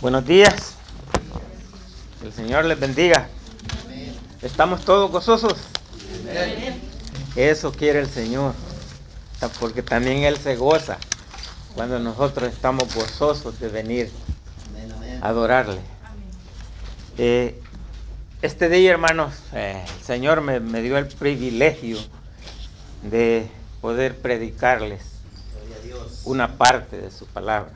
Buenos 0.00 0.26
días. 0.26 0.74
El 2.22 2.32
Señor 2.32 2.64
les 2.66 2.78
bendiga. 2.78 3.28
¿Estamos 4.42 4.84
todos 4.84 5.10
gozosos? 5.10 5.54
Eso 7.36 7.72
quiere 7.72 8.00
el 8.00 8.08
Señor. 8.08 8.54
Porque 9.60 9.82
también 9.82 10.24
Él 10.24 10.36
se 10.36 10.56
goza 10.56 10.98
cuando 11.74 11.98
nosotros 11.98 12.52
estamos 12.52 12.94
gozosos 12.94 13.58
de 13.60 13.68
venir 13.68 14.10
a 15.22 15.28
adorarle. 15.28 15.80
Eh, 17.16 17.60
este 18.42 18.68
día, 18.68 18.90
hermanos, 18.90 19.32
eh, 19.52 19.82
el 19.86 20.04
Señor 20.04 20.40
me, 20.40 20.60
me 20.60 20.82
dio 20.82 20.98
el 20.98 21.06
privilegio 21.06 21.98
de 23.02 23.48
poder 23.80 24.18
predicarles 24.18 25.02
una 26.24 26.56
parte 26.58 26.98
de 26.98 27.10
su 27.10 27.26
palabra. 27.26 27.72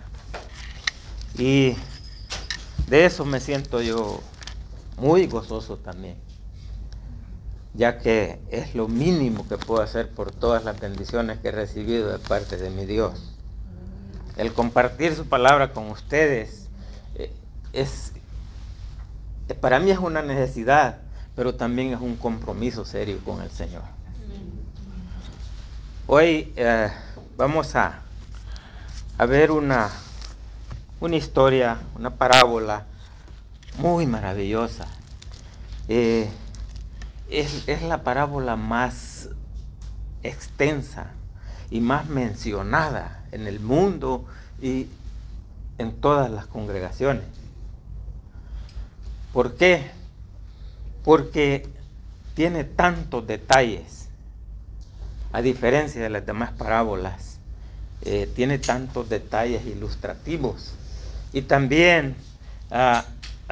Y 1.38 1.76
de 2.88 3.04
eso 3.04 3.24
me 3.24 3.40
siento 3.40 3.82
yo 3.82 4.20
muy 4.96 5.26
gozoso 5.26 5.76
también, 5.76 6.16
ya 7.74 7.98
que 7.98 8.40
es 8.50 8.74
lo 8.74 8.88
mínimo 8.88 9.46
que 9.46 9.58
puedo 9.58 9.82
hacer 9.82 10.10
por 10.10 10.32
todas 10.32 10.64
las 10.64 10.80
bendiciones 10.80 11.38
que 11.38 11.48
he 11.48 11.52
recibido 11.52 12.10
de 12.10 12.18
parte 12.18 12.56
de 12.56 12.70
mi 12.70 12.86
Dios. 12.86 13.34
El 14.36 14.52
compartir 14.52 15.14
su 15.14 15.26
palabra 15.26 15.72
con 15.72 15.90
ustedes 15.90 16.68
eh, 17.14 17.32
es, 17.72 18.12
para 19.60 19.80
mí 19.80 19.90
es 19.90 19.98
una 19.98 20.22
necesidad, 20.22 20.98
pero 21.36 21.54
también 21.54 21.92
es 21.92 22.00
un 22.00 22.16
compromiso 22.16 22.84
serio 22.84 23.18
con 23.24 23.42
el 23.42 23.50
Señor. 23.50 23.82
Hoy 26.06 26.52
eh, 26.56 26.90
vamos 27.36 27.76
a, 27.76 28.00
a 29.18 29.26
ver 29.26 29.50
una 29.50 29.90
una 31.00 31.16
historia, 31.16 31.78
una 31.94 32.10
parábola 32.10 32.86
muy 33.78 34.06
maravillosa. 34.06 34.86
Eh, 35.88 36.28
es, 37.30 37.82
la 37.82 38.02
parábola 38.02 38.56
más 38.56 39.28
extensa 40.22 41.12
y 41.70 41.80
más 41.80 42.08
mencionada 42.08 43.24
en 43.30 43.46
el 43.46 43.60
mundo 43.60 44.24
y 44.60 44.88
en 45.78 45.92
todas 46.00 46.30
las 46.30 46.46
congregaciones. 46.46 47.24
¿Por 49.32 49.54
qué? 49.54 49.90
Porque 51.04 51.68
tiene 52.34 52.64
tantos 52.64 53.26
detalles, 53.26 54.08
a 55.32 55.42
diferencia 55.42 56.02
de 56.02 56.10
las 56.10 56.26
demás 56.26 56.50
parábolas, 56.52 57.38
eh, 58.02 58.28
tiene 58.34 58.58
tantos 58.58 59.08
detalles 59.08 59.64
ilustrativos 59.66 60.72
y 61.32 61.42
también, 61.42 62.16
a, 62.70 63.04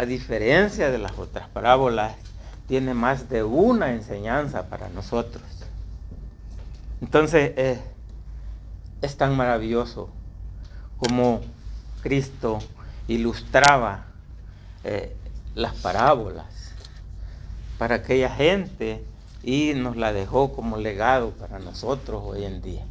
diferencia 0.06 0.90
de 0.90 0.98
las 0.98 1.12
otras 1.18 1.48
parábolas, 1.48 2.14
tiene 2.68 2.94
más 2.94 3.28
de 3.28 3.42
una 3.42 3.92
enseñanza 3.92 4.68
para 4.68 4.88
nosotros. 4.90 5.42
Entonces, 7.00 7.52
eh, 7.56 7.80
es 9.00 9.16
tan 9.16 9.36
maravilloso 9.36 10.10
como 10.98 11.40
Cristo 12.02 12.58
ilustraba 13.08 14.06
eh, 14.84 15.16
las 15.54 15.74
parábolas 15.74 16.72
para 17.78 17.96
aquella 17.96 18.30
gente 18.30 19.04
y 19.42 19.72
nos 19.74 19.96
la 19.96 20.12
dejó 20.12 20.52
como 20.52 20.76
legado 20.76 21.30
para 21.30 21.58
nosotros 21.58 22.22
hoy 22.24 22.44
en 22.44 22.62
día. 22.62 22.84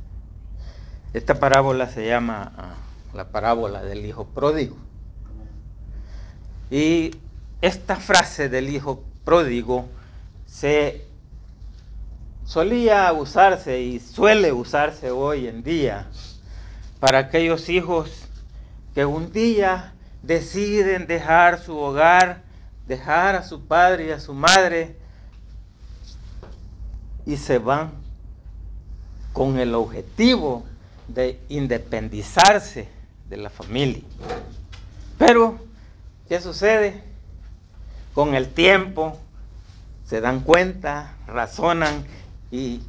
Esta 1.13 1.35
parábola 1.35 1.87
se 1.89 2.07
llama 2.07 2.51
ah, 2.57 2.75
la 3.15 3.29
parábola 3.29 3.81
del 3.81 4.05
hijo 4.05 4.25
pródigo. 4.25 4.75
Y 6.69 7.11
esta 7.61 7.95
frase 7.95 8.49
del 8.49 8.69
hijo 8.69 9.03
pródigo 9.23 9.87
se 10.45 11.05
solía 12.43 13.11
usarse 13.13 13.81
y 13.81 13.99
suele 13.99 14.51
usarse 14.51 15.11
hoy 15.11 15.47
en 15.47 15.63
día 15.63 16.07
para 16.99 17.19
aquellos 17.19 17.69
hijos 17.69 18.27
que 18.93 19.05
un 19.05 19.31
día 19.31 19.93
deciden 20.21 21.07
dejar 21.07 21.61
su 21.61 21.77
hogar, 21.77 22.43
dejar 22.87 23.35
a 23.35 23.43
su 23.43 23.65
padre 23.65 24.07
y 24.07 24.11
a 24.11 24.19
su 24.19 24.33
madre 24.33 24.95
y 27.25 27.37
se 27.37 27.57
van 27.57 27.91
con 29.33 29.59
el 29.59 29.73
objetivo 29.75 30.63
de 31.07 31.39
independizarse 31.49 32.94
de 33.29 33.37
la 33.37 33.49
familia. 33.49 34.03
Pero, 35.17 35.59
¿qué 36.27 36.39
sucede? 36.41 37.03
Con 38.13 38.35
el 38.35 38.49
tiempo 38.49 39.19
se 40.05 40.21
dan 40.21 40.41
cuenta, 40.41 41.15
razonan 41.27 42.05
y 42.51 42.81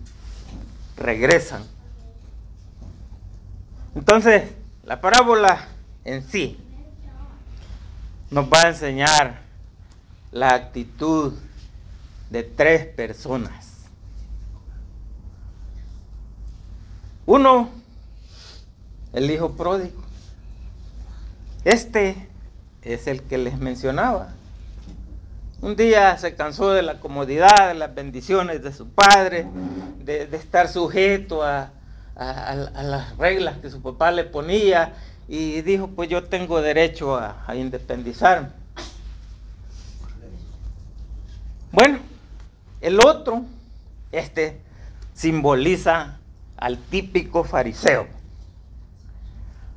regresan. 0.96 1.64
Entonces, 3.94 4.52
la 4.84 5.00
parábola 5.00 5.68
en 6.04 6.22
sí 6.22 6.58
nos 8.30 8.46
va 8.52 8.62
a 8.62 8.68
enseñar 8.68 9.40
la 10.32 10.52
actitud 10.52 11.34
de 12.30 12.42
tres 12.42 12.86
personas. 12.86 13.86
Uno, 17.24 17.70
el 19.12 19.30
hijo 19.30 19.56
pródigo. 19.56 20.05
Este 21.66 22.14
es 22.82 23.08
el 23.08 23.24
que 23.24 23.38
les 23.38 23.58
mencionaba. 23.58 24.28
Un 25.60 25.74
día 25.74 26.16
se 26.16 26.36
cansó 26.36 26.70
de 26.70 26.82
la 26.82 27.00
comodidad, 27.00 27.66
de 27.66 27.74
las 27.74 27.92
bendiciones 27.92 28.62
de 28.62 28.72
su 28.72 28.88
padre, 28.88 29.48
de, 30.04 30.28
estar 30.36 30.68
sujeto 30.68 31.42
a, 31.42 31.72
las 32.14 33.18
reglas 33.18 33.58
que 33.58 33.68
su 33.68 33.82
papá 33.82 34.12
le 34.12 34.22
ponía 34.22 34.94
y 35.26 35.60
dijo, 35.62 35.88
pues 35.88 36.08
yo 36.08 36.22
tengo 36.22 36.62
derecho 36.62 37.16
a, 37.16 37.42
a 37.44 37.56
independizarme. 37.56 38.50
Bueno, 41.72 41.98
el 42.80 43.00
otro, 43.00 43.44
este, 44.12 44.60
simboliza 45.14 46.20
al 46.56 46.78
típico 46.78 47.42
fariseo. 47.42 48.06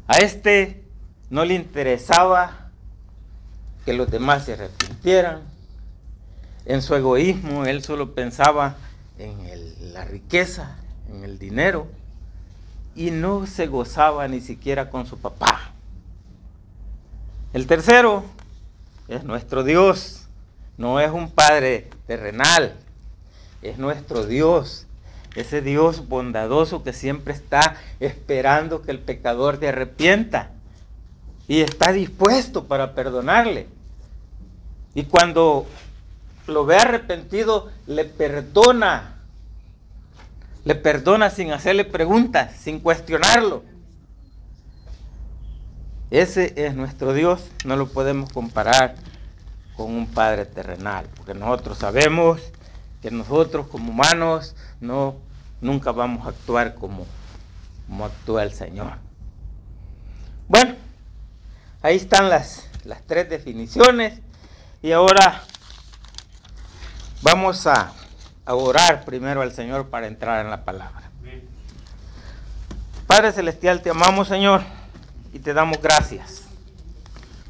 A 0.05 0.19
este 0.19 0.83
no 1.29 1.45
le 1.45 1.53
interesaba 1.53 2.69
que 3.85 3.93
los 3.93 4.09
demás 4.09 4.45
se 4.45 4.53
arrepintieran. 4.53 5.41
En 6.65 6.81
su 6.81 6.95
egoísmo, 6.95 7.65
él 7.65 7.83
solo 7.83 8.13
pensaba 8.13 8.75
en 9.17 9.93
la 9.93 10.05
riqueza, 10.05 10.77
en 11.09 11.23
el 11.23 11.39
dinero, 11.39 11.87
y 12.95 13.11
no 13.11 13.47
se 13.47 13.67
gozaba 13.67 14.27
ni 14.27 14.41
siquiera 14.41 14.89
con 14.89 15.05
su 15.05 15.17
papá. 15.17 15.71
El 17.53 17.65
tercero 17.65 18.23
es 19.07 19.23
nuestro 19.23 19.63
Dios, 19.63 20.27
no 20.77 20.99
es 20.99 21.11
un 21.11 21.31
Padre 21.31 21.89
terrenal, 22.05 22.75
es 23.61 23.77
nuestro 23.77 24.25
Dios, 24.25 24.85
ese 25.35 25.61
Dios 25.61 26.07
bondadoso 26.07 26.83
que 26.83 26.93
siempre 26.93 27.33
está 27.33 27.77
esperando 27.99 28.81
que 28.81 28.91
el 28.91 28.99
pecador 28.99 29.57
te 29.57 29.69
arrepienta 29.69 30.51
y 31.49 31.61
está 31.61 31.91
dispuesto 31.91 32.65
para 32.65 32.93
perdonarle. 32.93 33.67
Y 34.93 35.03
cuando 35.05 35.65
lo 36.45 36.63
ve 36.63 36.77
arrepentido, 36.77 37.71
le 37.87 38.05
perdona. 38.05 39.15
Le 40.63 40.75
perdona 40.75 41.31
sin 41.31 41.51
hacerle 41.51 41.85
preguntas, 41.85 42.55
sin 42.55 42.79
cuestionarlo. 42.79 43.63
Ese 46.11 46.53
es 46.55 46.75
nuestro 46.75 47.13
Dios, 47.13 47.49
no 47.65 47.75
lo 47.75 47.87
podemos 47.87 48.31
comparar 48.31 48.95
con 49.75 49.91
un 49.91 50.05
Padre 50.05 50.45
terrenal, 50.45 51.07
porque 51.15 51.33
nosotros 51.33 51.79
sabemos 51.79 52.41
que 53.01 53.09
nosotros 53.09 53.67
como 53.67 53.91
humanos 53.91 54.55
no 54.81 55.15
nunca 55.61 55.91
vamos 55.91 56.27
a 56.27 56.29
actuar 56.29 56.75
como, 56.75 57.07
como 57.87 58.05
actúa 58.05 58.43
el 58.43 58.53
Señor. 58.53 58.93
Bueno, 60.47 60.75
Ahí 61.81 61.95
están 61.95 62.29
las, 62.29 62.67
las 62.83 63.01
tres 63.03 63.29
definiciones. 63.29 64.19
Y 64.81 64.91
ahora 64.91 65.43
vamos 67.21 67.67
a, 67.67 67.93
orar 68.45 69.05
primero 69.05 69.41
al 69.41 69.51
Señor 69.51 69.89
para 69.89 70.07
entrar 70.07 70.43
en 70.43 70.49
la 70.49 70.65
palabra. 70.65 71.11
Padre 73.05 73.31
Celestial, 73.31 73.81
te 73.81 73.91
amamos 73.91 74.27
Señor 74.27 74.61
y 75.33 75.39
te 75.39 75.53
damos 75.53 75.81
gracias. 75.81 76.43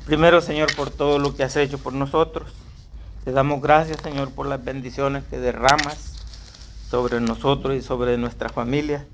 Primero 0.06 0.42
Señor 0.42 0.76
por 0.76 0.90
todo 0.90 1.20
lo 1.20 1.36
que 1.36 1.44
has 1.44 1.56
hecho 1.56 1.78
por 1.78 1.94
nosotros. 1.94 2.52
Te 3.24 3.32
damos 3.32 3.62
gracias 3.62 4.02
Señor 4.02 4.32
por 4.32 4.48
las 4.48 4.64
bendiciones 4.64 5.24
que 5.30 5.38
derramas 5.38 6.16
sobre 6.90 7.22
nosotros 7.22 7.76
y 7.76 7.82
sobre 7.82 8.18
nuestra 8.18 8.50
familia. 8.50 9.06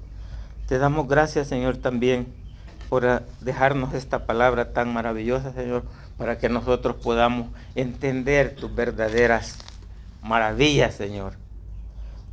Te 0.68 0.80
damos 0.80 1.08
gracias 1.08 1.48
Señor 1.48 1.78
también 1.78 2.34
por 2.90 3.24
dejarnos 3.42 3.94
esta 3.94 4.26
palabra 4.26 4.74
tan 4.74 4.94
maravillosa, 4.94 5.54
Señor, 5.54 5.84
para 6.18 6.38
que 6.38 6.50
nosotros 6.50 6.96
podamos 6.96 7.48
entender 7.76 8.56
tus 8.56 8.74
verdaderas 8.74 9.58
maravillas, 10.22 10.96
Señor. 10.96 11.34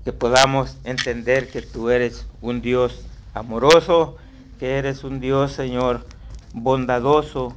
Que 0.05 0.13
podamos 0.13 0.79
entender 0.85 1.51
que 1.51 1.63
tú 1.63 1.91
eres 1.91 2.27
un 2.41 2.61
Dios 2.61 3.05
amoroso, 3.35 4.17
que 4.59 4.79
eres 4.79 5.05
un 5.05 5.21
Dios, 5.21 5.53
Señor, 5.53 6.07
bondadoso 6.53 7.57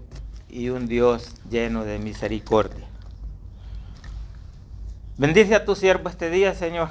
y 0.49 0.69
un 0.69 0.87
Dios 0.87 1.31
lleno 1.49 1.83
de 1.83 1.99
misericordia. 1.99 2.85
Bendice 5.17 5.55
a 5.55 5.65
tu 5.65 5.75
siervo 5.75 6.09
este 6.09 6.29
día, 6.29 6.53
Señor, 6.53 6.89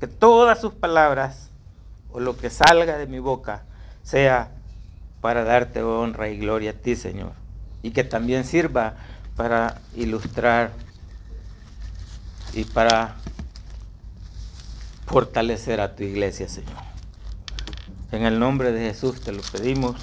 que 0.00 0.06
todas 0.06 0.60
sus 0.60 0.72
palabras 0.72 1.50
o 2.10 2.20
lo 2.20 2.36
que 2.36 2.50
salga 2.50 2.98
de 2.98 3.06
mi 3.06 3.18
boca 3.18 3.62
sea 4.02 4.50
para 5.24 5.42
darte 5.42 5.82
honra 5.82 6.28
y 6.28 6.36
gloria 6.36 6.72
a 6.72 6.74
ti, 6.74 6.96
Señor. 6.96 7.32
Y 7.82 7.92
que 7.92 8.04
también 8.04 8.44
sirva 8.44 8.96
para 9.36 9.80
ilustrar 9.96 10.72
y 12.52 12.64
para 12.64 13.14
fortalecer 15.06 15.80
a 15.80 15.96
tu 15.96 16.02
iglesia, 16.02 16.46
Señor. 16.46 16.76
En 18.12 18.26
el 18.26 18.38
nombre 18.38 18.70
de 18.70 18.80
Jesús 18.80 19.22
te 19.22 19.32
lo 19.32 19.40
pedimos. 19.40 19.96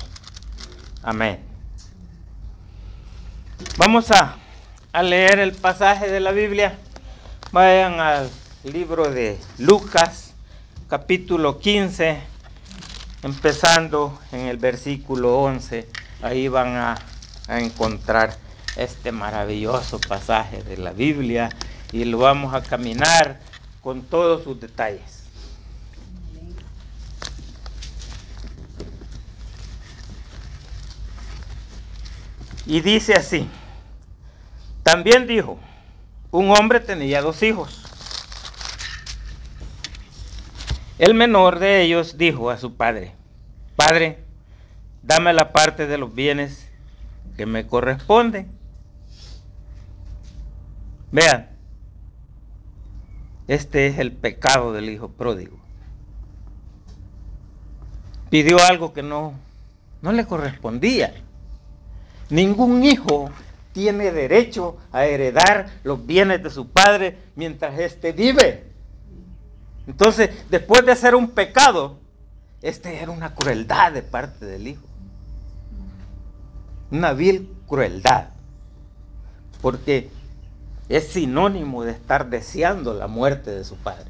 Amén. 1.04 1.40
Vamos 3.78 4.10
a, 4.10 4.38
a 4.92 5.04
leer 5.04 5.38
el 5.38 5.52
pasaje 5.52 6.10
de 6.10 6.20
la 6.20 6.32
Biblia. 6.32 6.80
Vayan 7.52 8.00
al 8.00 8.28
libro 8.64 9.12
de 9.12 9.38
Lucas, 9.60 10.34
capítulo 10.90 11.60
15 11.60 12.32
empezando 13.24 14.20
en 14.32 14.48
el 14.48 14.58
versículo 14.58 15.40
11, 15.40 15.88
ahí 16.22 16.48
van 16.48 16.76
a, 16.76 16.98
encontrar 17.48 18.38
este 18.78 19.12
maravilloso 19.12 20.00
pasaje 20.00 20.64
de 20.64 20.78
la 20.78 20.92
Biblia 20.92 21.50
y 21.92 22.06
lo 22.06 22.20
vamos 22.20 22.54
a 22.54 22.64
caminar 22.64 23.42
con 23.82 24.04
todos 24.04 24.46
sus 24.46 24.58
detalles. 24.62 25.26
Y 32.66 32.80
dice 32.80 33.16
así, 33.16 33.50
también 34.84 35.28
dijo, 35.28 35.60
un 36.30 36.52
hombre 36.52 36.80
tenía 36.80 37.22
dos 37.22 37.44
hijos. 37.44 37.81
El 41.02 41.16
menor 41.16 41.58
de 41.58 41.82
ellos 41.82 42.20
dijo 42.20 42.52
a 42.52 42.60
su 42.60 42.76
padre, 42.76 43.14
Padre, 43.76 44.20
dame 45.02 45.34
la 45.34 45.52
parte 45.52 45.88
de 45.88 45.98
los 45.98 46.14
bienes 46.14 46.70
que 47.36 47.48
me 47.48 47.66
corresponde. 47.66 48.46
Vean, 51.12 51.50
este 53.48 53.88
es 53.88 53.98
el 53.98 54.12
pecado 54.12 54.74
del 54.74 54.92
hijo 54.92 55.10
pródigo. 55.10 55.58
Pidió 58.30 58.60
algo 58.60 58.94
que 58.94 59.02
no, 59.02 59.34
no 60.04 60.12
le 60.12 60.28
correspondía. 60.28 61.16
Ningún 62.30 62.84
hijo 62.84 63.32
tiene 63.74 64.12
derecho 64.12 64.78
a 64.92 65.08
heredar 65.08 65.68
los 65.84 66.06
bienes 66.06 66.44
de 66.44 66.52
su 66.52 66.68
padre 66.70 67.18
mientras 67.36 67.80
éste 67.80 68.12
vive. 68.12 68.71
Entonces, 69.92 70.30
después 70.50 70.86
de 70.86 70.94
hacer 70.94 71.16
un 71.16 71.32
pecado, 71.32 71.98
este 72.62 73.02
era 73.02 73.12
una 73.12 73.36
crueldad 73.36 73.92
de 73.92 74.02
parte 74.02 74.46
del 74.46 74.66
hijo. 74.68 74.88
Una 76.92 77.12
vil 77.12 77.54
crueldad. 77.68 78.30
Porque 79.62 80.10
es 80.88 81.10
sinónimo 81.10 81.84
de 81.84 81.92
estar 81.92 82.30
deseando 82.30 82.94
la 82.94 83.08
muerte 83.08 83.52
de 83.52 83.66
su 83.66 83.76
padre. 83.76 84.10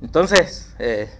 Entonces, 0.00 0.74
eh, 0.78 1.10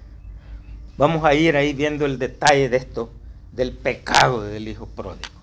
vamos 0.96 1.22
a 1.26 1.34
ir 1.34 1.58
ahí 1.58 1.74
viendo 1.74 2.06
el 2.06 2.18
detalle 2.18 2.70
de 2.70 2.78
esto, 2.78 3.12
del 3.52 3.72
pecado 3.72 4.42
del 4.42 4.66
hijo 4.66 4.86
pródigo. 4.86 5.34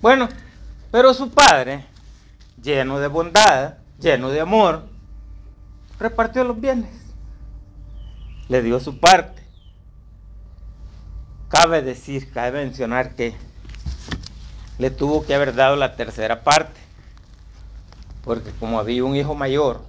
Bueno, 0.00 0.26
pero 0.90 1.12
su 1.12 1.28
padre, 1.28 1.84
lleno 2.62 2.98
de 2.98 3.08
bondad, 3.08 3.74
lleno 4.00 4.30
de 4.30 4.40
amor, 4.40 4.93
repartió 6.04 6.44
los 6.44 6.60
bienes. 6.60 6.90
Le 8.48 8.60
dio 8.60 8.78
su 8.78 8.98
parte. 8.98 9.42
Cabe 11.48 11.80
decir, 11.80 12.30
cabe 12.30 12.62
mencionar 12.62 13.14
que 13.14 13.34
le 14.78 14.90
tuvo 14.90 15.24
que 15.24 15.34
haber 15.34 15.54
dado 15.54 15.76
la 15.76 15.96
tercera 15.96 16.44
parte. 16.44 16.78
Porque 18.22 18.50
como 18.60 18.78
había 18.78 19.02
un 19.02 19.16
hijo 19.16 19.34
mayor 19.34 19.80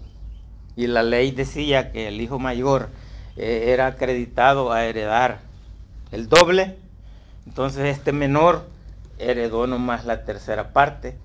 y 0.78 0.88
la 0.88 1.04
ley 1.04 1.32
decía 1.32 1.92
que 1.92 2.08
el 2.08 2.22
hijo 2.22 2.40
mayor 2.40 2.90
eh, 3.36 3.66
era 3.74 3.88
acreditado 3.88 4.72
a 4.72 4.86
heredar 4.86 5.40
el 6.12 6.30
doble, 6.30 6.78
entonces 7.46 7.98
este 7.98 8.14
menor 8.14 8.66
heredó 9.20 9.68
nomás 9.68 10.06
la 10.06 10.24
tercera 10.24 10.72
parte 10.72 11.18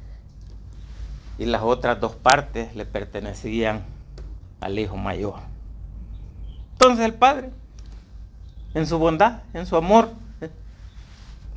y 1.38 1.44
las 1.46 1.62
otras 1.62 2.00
dos 2.00 2.16
partes 2.16 2.74
le 2.74 2.86
pertenecían 2.86 3.84
al 4.60 4.78
hijo 4.78 4.96
mayor. 4.96 5.34
Entonces 6.72 7.04
el 7.04 7.14
padre, 7.14 7.50
en 8.74 8.86
su 8.86 8.98
bondad, 8.98 9.42
en 9.52 9.66
su 9.66 9.76
amor, 9.76 10.10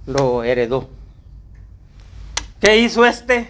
lo 0.06 0.44
heredó. 0.44 0.90
¿Qué 2.60 2.78
hizo 2.78 3.06
este? 3.06 3.50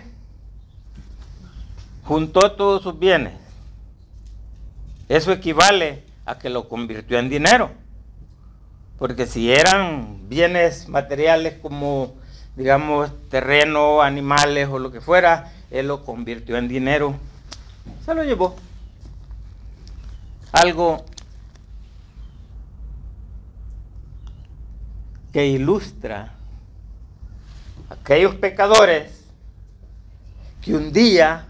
Juntó 2.04 2.52
todos 2.52 2.84
sus 2.84 2.98
bienes. 2.98 3.34
Eso 5.10 5.32
equivale 5.32 6.04
a 6.26 6.38
que 6.38 6.50
lo 6.50 6.68
convirtió 6.68 7.20
en 7.20 7.30
dinero. 7.30 7.72
Porque 8.98 9.26
si 9.26 9.52
eran 9.52 10.30
bienes 10.30 10.88
materiales 10.88 11.56
como, 11.62 12.14
digamos, 12.56 13.12
terreno, 13.30 14.02
animales 14.02 14.70
o 14.70 14.80
lo 14.80 14.92
que 14.92 15.02
fuera, 15.02 15.52
él 15.72 15.88
lo 15.88 16.06
convirtió 16.06 16.58
en 16.58 16.68
dinero. 16.68 17.16
Se 18.06 18.14
lo 18.14 18.24
llevó 18.24 18.56
algo 20.54 21.04
que 25.34 25.48
ilustra 25.48 26.32
aquellos 27.90 28.36
pecadores 28.36 29.26
que 30.62 30.76
un 30.76 30.94
día 30.94 31.48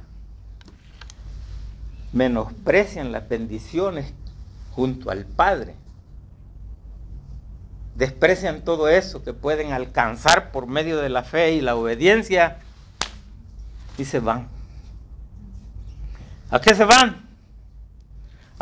menosprecian 2.14 3.12
las 3.12 3.28
bendiciones 3.28 4.14
junto 4.72 5.12
al 5.12 5.26
Padre. 5.26 5.76
Desprecian 7.96 8.62
todo 8.62 8.88
eso 8.88 9.24
que 9.24 9.34
pueden 9.34 9.74
alcanzar 9.74 10.52
por 10.52 10.66
medio 10.66 10.98
de 10.98 11.10
la 11.10 11.24
fe 11.24 11.52
y 11.52 11.62
la 11.62 11.76
obediencia 11.76 12.58
y 13.98 14.06
se 14.06 14.20
van. 14.20 14.48
¿A 16.50 16.62
qué 16.62 16.74
se 16.74 16.86
van? 16.86 17.23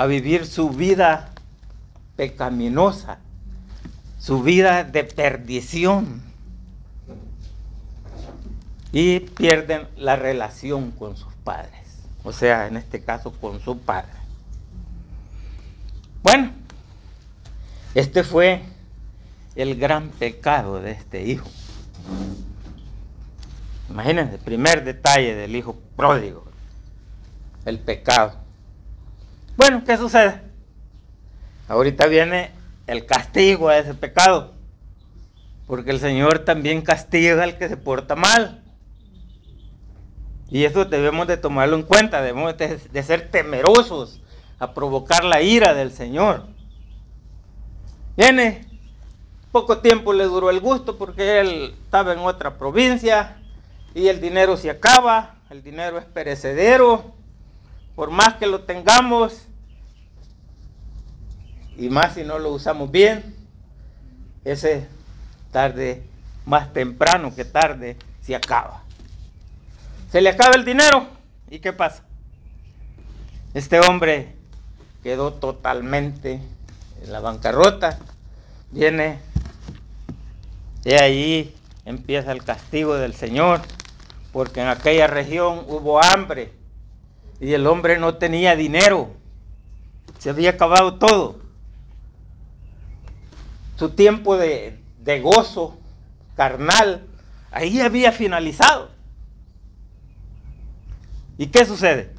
A 0.01 0.07
vivir 0.07 0.47
su 0.47 0.71
vida 0.71 1.29
pecaminosa, 2.15 3.19
su 4.17 4.41
vida 4.41 4.83
de 4.83 5.03
perdición. 5.03 6.23
Y 8.91 9.19
pierden 9.19 9.87
la 9.95 10.15
relación 10.15 10.89
con 10.89 11.15
sus 11.15 11.31
padres, 11.43 11.99
o 12.23 12.33
sea, 12.33 12.65
en 12.65 12.77
este 12.77 13.03
caso 13.03 13.31
con 13.31 13.61
su 13.61 13.77
padre. 13.77 14.09
Bueno, 16.23 16.51
este 17.93 18.23
fue 18.23 18.63
el 19.55 19.75
gran 19.75 20.09
pecado 20.09 20.81
de 20.81 20.93
este 20.93 21.27
hijo. 21.27 21.47
Imagínense, 23.87 24.33
el 24.33 24.41
primer 24.41 24.83
detalle 24.83 25.35
del 25.35 25.55
hijo 25.55 25.77
pródigo, 25.95 26.45
el 27.65 27.77
pecado. 27.77 28.40
Bueno, 29.61 29.83
¿qué 29.85 29.95
sucede? 29.95 30.41
Ahorita 31.67 32.07
viene 32.07 32.49
el 32.87 33.05
castigo 33.05 33.69
a 33.69 33.77
ese 33.77 33.93
pecado. 33.93 34.55
Porque 35.67 35.91
el 35.91 35.99
Señor 35.99 36.39
también 36.39 36.81
castiga 36.81 37.43
al 37.43 37.59
que 37.59 37.69
se 37.69 37.77
porta 37.77 38.15
mal. 38.15 38.63
Y 40.49 40.63
eso 40.63 40.85
debemos 40.85 41.27
de 41.27 41.37
tomarlo 41.37 41.75
en 41.75 41.83
cuenta, 41.83 42.23
debemos 42.23 42.57
de, 42.57 43.03
ser 43.03 43.29
temerosos 43.29 44.19
a 44.57 44.73
provocar 44.73 45.23
la 45.25 45.43
ira 45.43 45.75
del 45.75 45.91
Señor. 45.91 46.47
Viene, 48.17 48.65
poco 49.51 49.77
tiempo 49.77 50.11
le 50.11 50.23
duró 50.23 50.49
el 50.49 50.59
gusto 50.59 50.97
porque 50.97 51.39
él 51.39 51.75
estaba 51.83 52.13
en 52.13 52.19
otra 52.21 52.57
provincia 52.57 53.37
y 53.93 54.07
el 54.07 54.21
dinero 54.21 54.57
se 54.57 54.71
acaba, 54.71 55.35
el 55.51 55.61
dinero 55.61 55.99
es 55.99 56.05
perecedero 56.05 57.13
por 57.95 58.09
más 58.09 58.35
que 58.35 58.47
lo 58.47 58.61
tengamos, 58.61 59.47
y 61.77 61.89
más 61.89 62.13
si 62.15 62.23
no 62.23 62.39
lo 62.39 62.51
usamos 62.51 62.91
bien, 62.91 63.35
ese 64.43 64.87
tarde, 65.51 66.03
más 66.45 66.73
temprano 66.73 67.33
que 67.35 67.45
tarde, 67.45 67.97
se 68.21 68.35
acaba. 68.35 68.83
Se 70.11 70.21
le 70.21 70.29
acaba 70.29 70.55
el 70.55 70.65
dinero 70.65 71.07
y 71.49 71.59
¿qué 71.59 71.73
pasa? 71.73 72.03
Este 73.53 73.79
hombre 73.79 74.35
quedó 75.03 75.33
totalmente 75.33 76.41
en 77.03 77.11
la 77.11 77.19
bancarrota. 77.19 77.99
Viene 78.71 79.19
y 80.85 80.93
ahí 80.93 81.55
empieza 81.85 82.31
el 82.31 82.43
castigo 82.43 82.95
del 82.95 83.13
Señor, 83.13 83.61
porque 84.31 84.61
en 84.61 84.67
aquella 84.67 85.07
región 85.07 85.65
hubo 85.67 86.01
hambre 86.01 86.53
y 87.39 87.53
el 87.53 87.67
hombre 87.67 87.97
no 87.97 88.15
tenía 88.15 88.55
dinero. 88.55 89.11
Se 90.17 90.29
había 90.29 90.51
acabado 90.51 90.95
todo. 90.95 91.40
Su 93.81 93.89
tiempo 93.89 94.37
de, 94.37 94.77
gozo 95.23 95.75
carnal 96.35 97.01
ahí 97.49 97.81
había 97.81 98.11
finalizado. 98.11 98.91
¿Y 101.39 101.47
qué 101.47 101.65
sucede? 101.65 102.11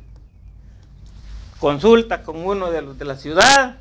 Consulta 1.61 2.25
con 2.25 2.45
uno 2.45 2.73
de 2.73 2.83
los 2.83 2.99
de 2.99 3.05
la 3.05 3.17
ciudad 3.17 3.77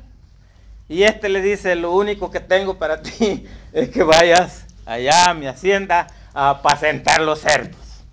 y 0.88 1.02
este 1.02 1.28
le 1.28 1.42
dice, 1.42 1.74
lo 1.74 1.90
único 1.90 2.30
que 2.30 2.38
tengo 2.38 2.78
para 2.78 3.02
ti 3.02 3.48
es 3.72 3.88
que 3.88 4.04
vayas 4.04 4.64
allá 4.86 5.30
a 5.30 5.34
mi 5.34 5.48
hacienda 5.48 6.06
a 6.34 6.50
apacentar 6.50 7.20
los 7.22 7.40
cerdos. 7.40 8.04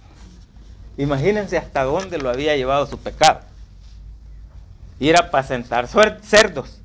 Imagínense 0.97 1.59
hasta 1.59 1.83
dónde 1.83 2.17
lo 2.17 2.31
había 2.31 2.55
llevado 2.55 2.87
su 2.87 2.97
pecado. 2.97 3.41
Ir 4.99 5.15
a 5.15 5.19
apacentar 5.19 5.87
cerdos. 5.87 6.78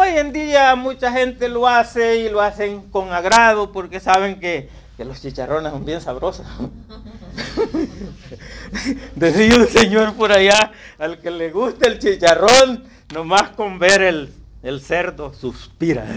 Hoy 0.00 0.10
en 0.10 0.32
día 0.32 0.76
mucha 0.76 1.10
gente 1.10 1.48
lo 1.48 1.66
hace 1.66 2.18
y 2.18 2.28
lo 2.28 2.40
hacen 2.40 2.82
con 2.82 3.12
agrado 3.12 3.72
porque 3.72 3.98
saben 3.98 4.38
que, 4.38 4.68
los 4.96 5.20
chicharrones 5.20 5.72
son 5.72 5.84
bien 5.84 6.00
sabrosos. 6.00 6.46
Decía 9.16 9.56
el 9.56 9.66
Señor 9.66 10.14
por 10.14 10.30
allá, 10.30 10.70
al 11.00 11.18
que 11.18 11.32
le 11.32 11.50
gusta 11.50 11.88
el 11.88 11.98
chicharrón, 11.98 12.84
nomás 13.12 13.48
con 13.56 13.80
ver 13.80 14.02
el, 14.02 14.32
el 14.62 14.80
cerdo 14.80 15.34
suspira. 15.34 16.06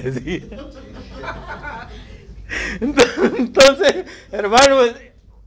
Entonces, 2.79 4.05
hermanos, 4.31 4.91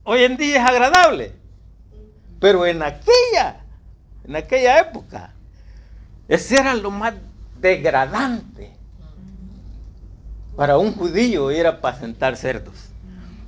hoy 0.03 0.25
en 0.25 0.37
día 0.37 0.57
es 0.57 0.69
agradable. 0.69 1.37
Pero 2.41 2.67
en 2.67 2.83
aquella, 2.83 3.61
en 4.27 4.35
aquella 4.35 4.81
época, 4.81 5.33
ese 6.27 6.59
era 6.59 6.75
lo 6.75 6.91
más 6.91 7.15
degradante 7.65 8.77
para 10.55 10.77
un 10.77 10.93
judío 10.93 11.51
ir 11.51 11.67
a 11.67 11.71
apacentar 11.71 12.37
cerdos. 12.37 12.91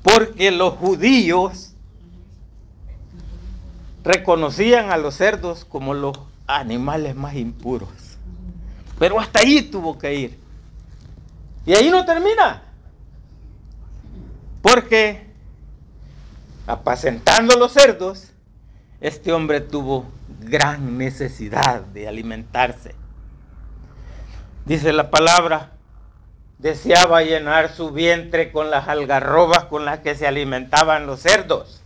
Porque 0.02 0.50
los 0.50 0.74
judíos 0.74 1.74
reconocían 4.02 4.90
a 4.90 4.96
los 4.96 5.16
cerdos 5.16 5.66
como 5.66 5.92
los 5.92 6.18
animales 6.46 7.14
más 7.14 7.34
impuros. 7.34 7.90
Pero 8.98 9.20
hasta 9.20 9.40
ahí 9.40 9.60
tuvo 9.60 9.98
que 9.98 10.14
ir. 10.14 10.38
Y 11.66 11.74
ahí 11.74 11.90
no 11.90 12.06
termina. 12.06 12.62
Porque 14.62 15.26
apacentando 16.66 17.58
los 17.58 17.72
cerdos, 17.72 18.30
este 19.02 19.30
hombre 19.30 19.60
tuvo 19.60 20.06
gran 20.40 20.96
necesidad 20.96 21.82
de 21.82 22.08
alimentarse. 22.08 22.94
Dice 24.66 24.92
la 24.92 25.10
palabra, 25.10 25.70
deseaba 26.58 27.22
llenar 27.22 27.72
su 27.72 27.92
vientre 27.92 28.50
con 28.50 28.68
las 28.68 28.88
algarrobas 28.88 29.66
con 29.66 29.84
las 29.84 30.00
que 30.00 30.16
se 30.16 30.26
alimentaban 30.26 31.06
los 31.06 31.20
cerdos. 31.20 31.82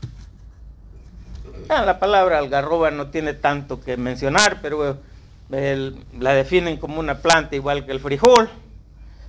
Ah, 1.68 1.84
la 1.84 1.98
palabra 1.98 2.38
algarroba 2.38 2.90
no 2.90 3.08
tiene 3.08 3.34
tanto 3.34 3.82
que 3.82 3.98
mencionar, 3.98 4.60
pero 4.62 4.96
la 5.50 6.32
definen 6.32 6.78
como 6.78 7.00
una 7.00 7.18
planta 7.18 7.54
igual 7.54 7.84
que 7.84 7.92
el 7.92 8.00
frijol. 8.00 8.48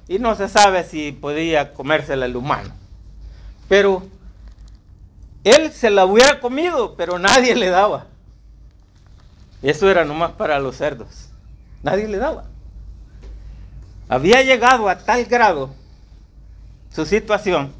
Y 0.07 0.17
no 0.17 0.35
se 0.35 0.47
sabe 0.47 0.85
si 0.85 1.11
podía 1.11 1.73
comérsela 1.73 2.25
el 2.27 2.37
humano. 2.37 2.73
Pero 3.67 4.03
él 5.43 5.73
se 5.73 5.89
la 5.89 6.05
hubiera 6.05 6.39
comido, 6.39 6.95
pero 6.95 7.19
nadie 7.19 7.53
le 7.55 7.69
daba. 7.69 8.05
Eso 9.61 9.91
era 9.91 10.05
nomás 10.05 10.31
para 10.31 10.57
los 10.59 10.77
cerdos. 10.77 11.29
Nadie 11.83 12.07
le 12.07 12.17
daba. 12.17 12.50
Había 14.11 14.41
llegado 14.41 14.89
a 14.89 14.97
tal 14.97 15.23
grado 15.23 15.73
su 16.89 17.05
situación 17.05 17.71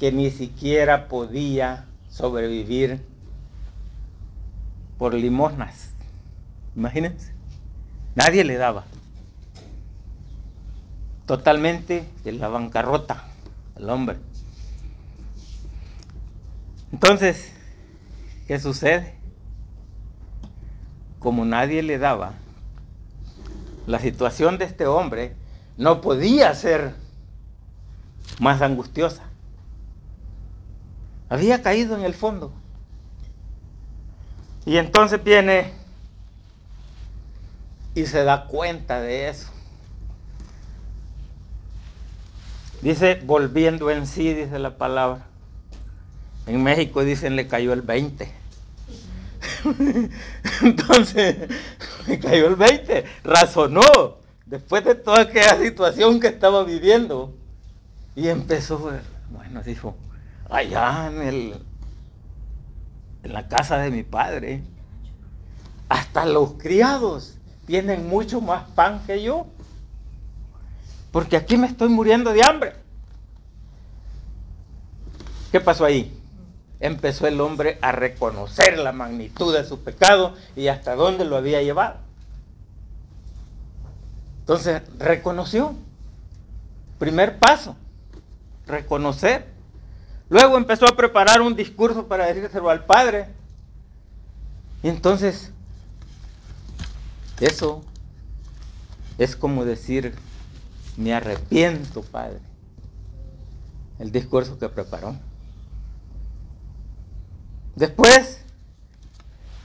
que 0.00 0.10
ni 0.10 0.32
siquiera 0.32 1.06
podía 1.06 1.84
sobrevivir 2.10 3.06
por 4.98 5.14
limosnas. 5.14 5.90
Imagínense. 6.74 7.34
Nadie 8.16 8.42
le 8.42 8.56
daba. 8.56 8.84
Totalmente 11.24 12.04
en 12.24 12.40
la 12.40 12.48
bancarrota 12.48 13.22
al 13.76 13.88
hombre. 13.90 14.16
Entonces, 16.90 17.52
¿qué 18.48 18.58
sucede? 18.58 19.14
Como 21.20 21.44
nadie 21.44 21.84
le 21.84 21.98
daba, 21.98 22.34
la 23.86 24.00
situación 24.00 24.58
de 24.58 24.64
este 24.64 24.86
hombre 24.86 25.34
no 25.76 26.00
podía 26.00 26.54
ser 26.54 26.94
más 28.40 28.62
angustiosa. 28.62 29.22
Había 31.28 31.62
caído 31.62 31.96
en 31.96 32.04
el 32.04 32.14
fondo. 32.14 32.52
Y 34.64 34.78
entonces 34.78 35.22
viene 35.22 35.72
y 37.94 38.06
se 38.06 38.24
da 38.24 38.46
cuenta 38.46 39.00
de 39.00 39.28
eso. 39.28 39.50
Dice, 42.82 43.20
volviendo 43.24 43.90
en 43.90 44.06
sí, 44.06 44.34
dice 44.34 44.58
la 44.58 44.76
palabra. 44.76 45.26
En 46.46 46.62
México 46.62 47.02
dicen 47.02 47.34
le 47.36 47.48
cayó 47.48 47.72
el 47.72 47.82
20. 47.82 48.45
Entonces, 50.62 51.36
le 52.06 52.18
cayó 52.18 52.48
el 52.48 52.56
20. 52.56 53.04
Razonó 53.24 54.18
después 54.46 54.84
de 54.84 54.94
toda 54.94 55.22
aquella 55.22 55.58
situación 55.58 56.20
que 56.20 56.28
estaba 56.28 56.64
viviendo. 56.64 57.34
Y 58.14 58.28
empezó, 58.28 58.78
bueno, 59.30 59.62
dijo, 59.62 59.96
allá 60.48 61.08
en, 61.08 61.22
el, 61.22 61.54
en 63.22 63.32
la 63.32 63.48
casa 63.48 63.78
de 63.78 63.90
mi 63.90 64.02
padre, 64.02 64.62
hasta 65.88 66.24
los 66.24 66.54
criados 66.54 67.36
tienen 67.66 68.08
mucho 68.08 68.40
más 68.40 68.64
pan 68.70 69.02
que 69.06 69.22
yo. 69.22 69.46
Porque 71.12 71.36
aquí 71.36 71.56
me 71.56 71.66
estoy 71.66 71.88
muriendo 71.88 72.32
de 72.32 72.42
hambre. 72.42 72.72
¿Qué 75.52 75.60
pasó 75.60 75.84
ahí? 75.84 76.12
Empezó 76.80 77.26
el 77.26 77.40
hombre 77.40 77.78
a 77.82 77.92
reconocer 77.92 78.78
la 78.78 78.92
magnitud 78.92 79.54
de 79.54 79.64
su 79.64 79.80
pecado 79.80 80.34
y 80.54 80.68
hasta 80.68 80.94
dónde 80.94 81.24
lo 81.24 81.36
había 81.36 81.62
llevado. 81.62 81.98
Entonces, 84.40 84.82
reconoció. 84.98 85.74
Primer 86.98 87.38
paso, 87.38 87.76
reconocer. 88.66 89.46
Luego 90.28 90.56
empezó 90.56 90.86
a 90.86 90.96
preparar 90.96 91.42
un 91.42 91.54
discurso 91.54 92.06
para 92.06 92.26
decírselo 92.26 92.70
al 92.70 92.84
Padre. 92.84 93.28
Y 94.82 94.88
entonces, 94.88 95.52
eso 97.40 97.82
es 99.18 99.36
como 99.36 99.64
decir, 99.64 100.14
me 100.96 101.12
arrepiento, 101.12 102.02
Padre. 102.02 102.40
El 103.98 104.12
discurso 104.12 104.58
que 104.58 104.68
preparó. 104.68 105.16
Después 107.76 108.42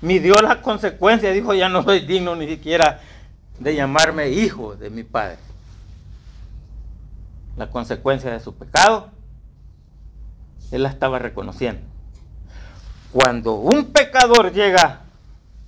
midió 0.01 0.35
las 0.41 0.57
consecuencias, 0.57 1.33
dijo, 1.33 1.53
ya 1.53 1.69
no 1.69 1.81
soy 1.81 2.01
digno 2.01 2.35
ni 2.35 2.45
siquiera 2.45 2.99
de 3.57 3.73
llamarme 3.73 4.29
hijo 4.29 4.75
de 4.75 4.89
mi 4.89 5.03
padre. 5.03 5.37
La 7.55 7.69
consecuencia 7.69 8.31
de 8.31 8.41
su 8.41 8.53
pecado, 8.53 9.09
él 10.71 10.83
la 10.83 10.89
estaba 10.89 11.19
reconociendo. 11.19 11.81
Cuando 13.13 13.55
un 13.55 13.91
pecador 13.91 14.51
llega 14.51 15.01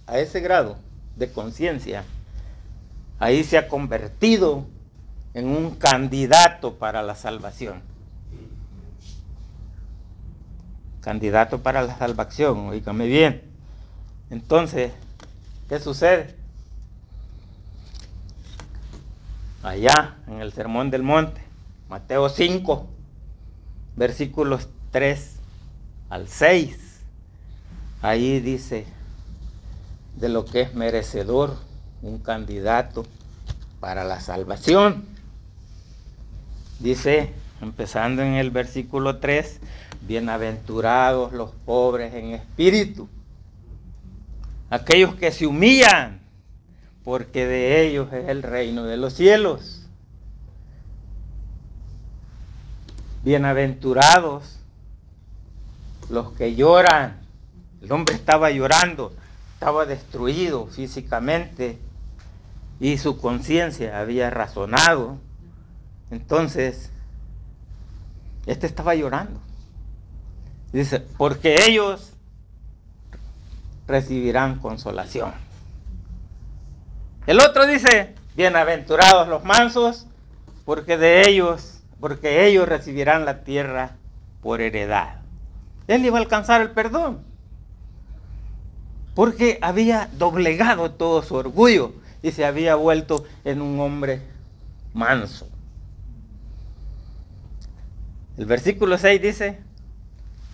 a 0.06 0.20
ese 0.20 0.42
grado 0.42 0.78
de 1.16 1.32
conciencia, 1.32 2.04
ahí 3.20 3.44
se 3.44 3.58
ha 3.58 3.70
convertido 3.70 4.66
en 5.34 5.48
un 5.48 5.72
candidato 5.76 6.76
para 6.76 7.02
la 7.04 7.16
salvación. 7.16 7.93
Candidato 11.04 11.62
para 11.62 11.84
la 11.84 11.98
salvación, 11.98 12.70
oígame 12.70 13.08
bien. 13.08 13.42
Entonces, 14.30 14.92
¿qué 15.70 15.80
sucede? 15.80 16.36
allá 19.64 20.18
en 20.28 20.42
el 20.42 20.52
Sermón 20.52 20.92
del 20.92 21.04
Monte, 21.04 21.42
Mateo 21.90 22.30
5, 22.30 22.88
versículos 23.96 24.68
3 24.92 25.36
al 26.10 26.28
6. 26.28 26.78
Ahí 28.02 28.42
dice 28.42 28.86
de 30.18 30.30
lo 30.30 30.46
que 30.46 30.62
es 30.62 30.76
merecedor 30.76 31.56
un 32.02 32.20
candidato 32.20 33.06
para 33.80 34.04
la 34.04 34.20
salvación. 34.20 35.06
Dice, 36.80 37.32
empezando 37.62 38.22
en 38.22 38.34
el 38.34 38.52
versículo 38.52 39.20
3, 39.20 39.62
bienaventurados 40.08 41.34
los 41.34 41.52
pobres 41.52 42.14
en 42.14 42.32
espíritu, 42.34 43.08
aquellos 44.70 45.16
que 45.16 45.32
se 45.32 45.48
humillan, 45.48 46.22
porque 47.04 47.46
de 47.46 47.82
ellos 47.86 48.12
es 48.14 48.30
el 48.30 48.44
reino 48.44 48.84
de 48.84 48.98
los 48.98 49.14
cielos. 49.14 49.88
Bienaventurados 53.24 54.60
los 56.10 56.34
que 56.34 56.56
lloran. 56.56 57.22
El 57.82 57.92
hombre 57.92 58.16
estaba 58.16 58.52
llorando, 58.52 59.14
estaba 59.54 59.86
destruido 59.86 60.68
físicamente 60.68 61.78
y 62.80 62.98
su 62.98 63.18
conciencia 63.18 64.00
había 64.00 64.30
razonado. 64.30 65.18
Entonces, 66.12 66.92
este 68.46 68.68
estaba 68.68 68.96
llorando. 68.96 69.40
Dice, 70.74 71.02
porque 71.18 71.68
ellos 71.68 72.14
recibirán 73.88 74.58
consolación. 74.58 75.32
El 77.28 77.40
otro 77.40 77.68
dice, 77.68 78.16
bienaventurados 78.36 79.28
los 79.28 79.44
mansos, 79.44 80.08
porque 80.66 80.98
de 80.98 81.30
ellos, 81.30 81.84
porque 82.00 82.48
ellos 82.48 82.68
recibirán 82.68 83.24
la 83.24 83.44
tierra 83.44 83.98
por 84.42 84.62
heredad. 84.62 85.22
Él 85.88 86.04
iba 86.06 86.18
a 86.18 86.22
alcanzar 86.22 86.62
el 86.62 86.72
perdón, 86.72 87.24
porque 89.14 89.60
había 89.62 90.10
doblegado 90.14 90.92
todo 90.92 91.22
su 91.22 91.36
orgullo 91.36 91.94
y 92.24 92.32
se 92.32 92.46
había 92.46 92.74
vuelto 92.74 93.26
en 93.46 93.62
un 93.62 93.80
hombre 93.80 94.24
manso. 94.94 95.48
El 98.38 98.48
versículo 98.48 98.98
6 98.98 99.22
dice, 99.22 99.60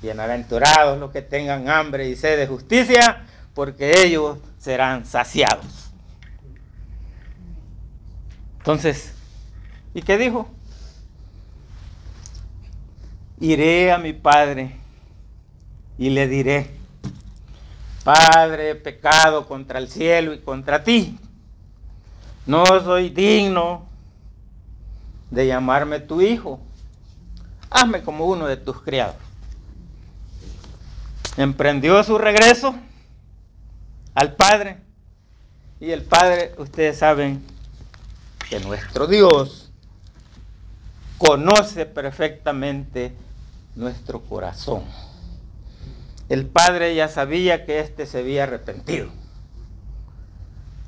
bienaventurados 0.01 0.99
los 0.99 1.11
que 1.11 1.21
tengan 1.21 1.69
hambre 1.69 2.09
y 2.09 2.15
sed 2.15 2.37
de 2.37 2.47
justicia, 2.47 3.25
porque 3.53 4.03
ellos 4.03 4.37
serán 4.57 5.05
saciados. 5.05 5.91
Entonces, 8.57 9.13
¿y 9.93 10.01
qué 10.01 10.17
dijo? 10.17 10.49
Iré 13.39 13.91
a 13.91 13.97
mi 13.97 14.13
padre 14.13 14.75
y 15.97 16.09
le 16.09 16.27
diré, 16.27 16.79
Padre, 18.03 18.71
he 18.71 18.75
pecado 18.75 19.45
contra 19.47 19.77
el 19.77 19.89
cielo 19.89 20.33
y 20.33 20.39
contra 20.39 20.83
ti. 20.83 21.17
No 22.45 22.65
soy 22.83 23.09
digno 23.09 23.85
de 25.29 25.45
llamarme 25.47 25.99
tu 25.99 26.21
hijo. 26.21 26.59
Hazme 27.69 28.01
como 28.01 28.25
uno 28.25 28.47
de 28.47 28.57
tus 28.57 28.81
criados. 28.81 29.28
Emprendió 31.39 32.03
su 32.03 32.17
regreso 32.17 32.75
al 34.13 34.35
Padre. 34.35 34.81
Y 35.79 35.91
el 35.91 36.01
Padre, 36.01 36.53
ustedes 36.57 36.97
saben, 36.97 37.41
que 38.49 38.59
nuestro 38.59 39.07
Dios 39.07 39.71
conoce 41.17 41.85
perfectamente 41.85 43.13
nuestro 43.77 44.19
corazón. 44.19 44.83
El 46.27 46.45
Padre 46.45 46.93
ya 46.93 47.07
sabía 47.07 47.65
que 47.65 47.79
éste 47.79 48.05
se 48.05 48.19
había 48.19 48.43
arrepentido 48.43 49.07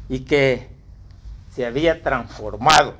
y 0.10 0.20
que 0.26 0.68
se 1.56 1.66
había 1.66 2.04
transformado 2.04 2.96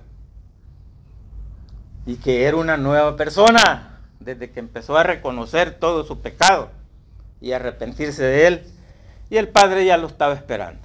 y 2.06 2.16
que 2.16 2.46
era 2.46 2.56
una 2.56 2.78
nueva 2.78 3.18
persona 3.18 4.00
desde 4.22 4.52
que 4.52 4.62
empezó 4.62 4.96
a 4.98 5.04
reconocer 5.04 5.78
todo 5.78 6.06
su 6.06 6.22
pecado 6.22 6.80
y 7.42 7.52
arrepentirse 7.52 8.24
de 8.24 8.48
él. 8.48 8.64
Y 9.30 9.38
el 9.38 9.50
Padre 9.50 9.86
ya 9.86 9.98
lo 9.98 10.08
estaba 10.08 10.34
esperando. 10.34 10.82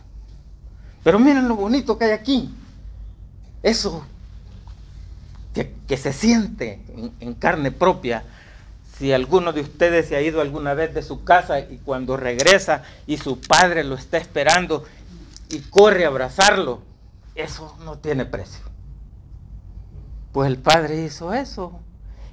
Pero 1.05 1.19
miren 1.19 1.47
lo 1.47 1.55
bonito 1.55 1.99
que 1.99 2.07
hay 2.07 2.11
aquí 2.13 2.51
eso 3.67 4.05
que, 5.53 5.97
se 5.97 6.13
siente 6.13 6.81
en, 7.19 7.35
carne 7.35 7.73
propia, 7.73 8.23
si 8.97 9.13
alguno 9.13 9.53
de 9.53 9.63
ustedes 9.63 10.07
se 10.07 10.15
ha 10.15 10.23
ido 10.23 10.41
alguna 10.41 10.75
vez 10.75 10.95
de 10.95 11.03
su 11.03 11.25
casa 11.25 11.59
y 11.59 11.79
cuando 11.79 12.17
regresa 12.17 12.85
y 13.09 13.17
su 13.17 13.41
padre 13.41 13.83
lo 13.83 13.97
está 13.97 14.19
esperando 14.19 14.85
y 15.51 15.59
corre 15.63 16.05
a 16.05 16.09
abrazarlo, 16.09 16.83
eso 17.35 17.77
no 17.85 17.99
tiene 17.99 18.25
precio. 18.25 18.65
Pues 20.33 20.49
el 20.49 20.59
Padre 20.59 21.03
hizo 21.03 21.33
eso. 21.33 21.81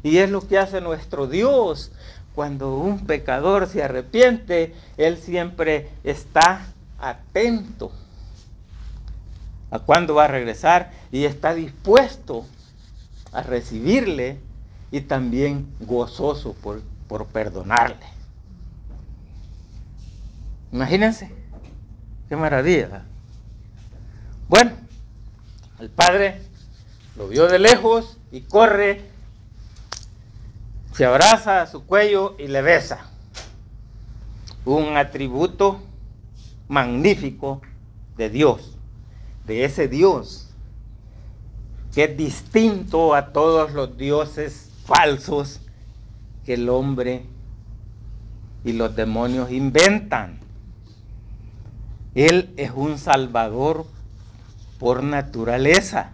Y 0.04 0.18
es 0.18 0.30
lo 0.30 0.46
que 0.46 0.60
hace 0.60 0.82
nuestro 0.82 1.26
Dios. 1.28 1.92
Cuando 2.36 2.78
un 2.78 3.06
pecador 3.06 3.68
se 3.68 3.84
arrepiente, 3.84 4.74
Él 4.98 5.18
siempre 5.18 5.90
está 6.04 6.66
atento 7.00 7.92
a 9.70 9.80
cuándo 9.80 10.16
va 10.16 10.26
a 10.26 10.28
regresar 10.28 10.92
y 11.12 11.26
está 11.26 11.54
dispuesto 11.54 12.46
a 13.32 13.42
recibirle 13.42 14.40
y 14.92 15.02
también 15.02 15.68
gozoso 15.80 16.54
por, 16.54 16.82
por 17.08 17.26
perdonarle. 17.28 18.06
Imagínense, 20.72 21.32
qué 22.30 22.36
maravilla. 22.36 23.04
Bueno, 24.48 24.72
el 25.80 25.90
padre 25.90 26.42
lo 27.16 27.28
vio 27.28 27.48
de 27.48 27.60
lejos 27.60 28.18
y 28.32 28.42
corre, 28.42 29.02
se 30.94 31.06
abraza 31.06 31.62
a 31.62 31.68
su 31.68 31.86
cuello 31.86 32.36
y 32.40 32.48
le 32.48 32.62
besa. 32.62 33.06
Un 34.66 34.96
atributo 34.96 35.82
magnífico 36.68 37.62
de 38.16 38.30
Dios 38.30 38.74
de 39.46 39.66
ese 39.66 39.88
Dios, 39.88 40.50
que 41.94 42.06
es 42.06 42.18
distinto 42.18 43.14
a 43.14 43.34
todos 43.34 43.74
los 43.74 43.98
dioses 43.98 44.72
falsos 44.86 45.60
que 46.46 46.56
el 46.56 46.70
hombre 46.70 47.26
y 48.64 48.74
los 48.74 48.96
demonios 48.96 49.52
inventan. 49.52 50.40
Él 52.16 52.54
es 52.58 52.72
un 52.72 52.98
salvador 52.98 53.86
por 54.80 55.04
naturaleza. 55.04 56.14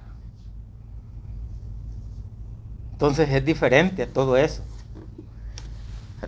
Entonces 2.93 3.29
es 3.29 3.45
diferente 3.45 4.03
a 4.03 4.07
todo 4.07 4.37
eso. 4.37 4.63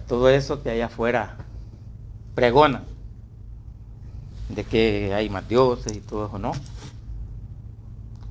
Todo 0.07 0.29
eso 0.29 0.61
que 0.63 0.69
allá 0.69 0.87
afuera 0.87 1.37
pregona. 2.35 2.83
De 4.49 4.63
que 4.63 5.13
hay 5.13 5.29
más 5.29 5.47
dioses 5.47 5.95
y 5.95 5.99
todo 5.99 6.27
eso, 6.27 6.39
no 6.39 6.51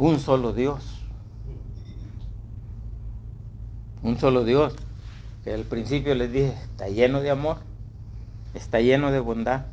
un 0.01 0.19
solo 0.19 0.55
Dios. 0.55 0.83
Un 4.03 4.19
solo 4.19 4.45
Dios, 4.45 4.75
que 5.45 5.53
al 5.53 5.65
principio 5.65 6.15
les 6.15 6.33
dije, 6.33 6.55
está 6.63 6.89
lleno 6.89 7.21
de 7.21 7.29
amor, 7.29 7.59
está 8.55 8.81
lleno 8.81 9.13
de 9.13 9.21
bondad 9.21 9.67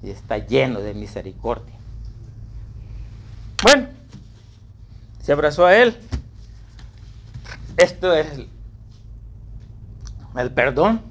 y 0.00 0.10
está 0.10 0.38
lleno 0.38 0.78
de 0.78 0.94
misericordia. 0.94 1.74
Bueno, 3.64 3.88
se 5.20 5.32
abrazó 5.32 5.66
a 5.66 5.76
él. 5.76 5.96
Esto 7.76 8.14
es 8.14 8.28
el 10.36 10.50
perdón. 10.52 11.02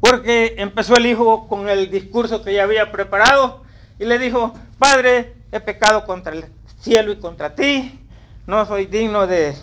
Porque 0.00 0.54
empezó 0.58 0.96
el 0.96 1.06
hijo 1.06 1.48
con 1.48 1.68
el 1.68 1.90
discurso 1.90 2.42
que 2.42 2.54
ya 2.54 2.62
había 2.62 2.92
preparado 2.92 3.62
y 3.98 4.04
le 4.04 4.18
dijo, 4.18 4.54
Padre, 4.78 5.34
he 5.50 5.60
pecado 5.60 6.04
contra 6.04 6.32
el 6.32 6.44
cielo 6.80 7.12
y 7.12 7.16
contra 7.16 7.54
ti, 7.54 7.98
no 8.46 8.64
soy 8.66 8.86
digno 8.86 9.26
de 9.26 9.56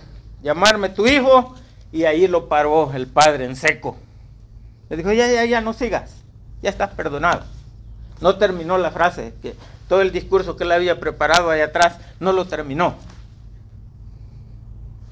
llamarme 0.44 0.90
tu 0.90 1.08
hijo. 1.08 1.56
Y 1.92 2.04
ahí 2.04 2.28
lo 2.28 2.50
paró 2.50 2.92
el 2.94 3.08
padre 3.08 3.46
en 3.46 3.56
seco. 3.56 3.96
Le 4.90 4.98
dijo, 4.98 5.14
ya, 5.14 5.32
ya, 5.32 5.46
ya, 5.46 5.62
no 5.62 5.72
sigas, 5.72 6.16
ya 6.62 6.70
estás 6.70 6.90
perdonado. 6.92 7.44
No 8.20 8.38
terminó 8.38 8.78
la 8.78 8.92
frase, 8.92 9.34
que 9.42 9.56
todo 9.88 10.02
el 10.02 10.12
discurso 10.12 10.58
que 10.58 10.66
él 10.66 10.74
había 10.74 11.00
preparado 11.00 11.50
ahí 11.50 11.62
atrás, 11.62 11.98
no 12.20 12.34
lo 12.34 12.46
terminó. 12.46 12.96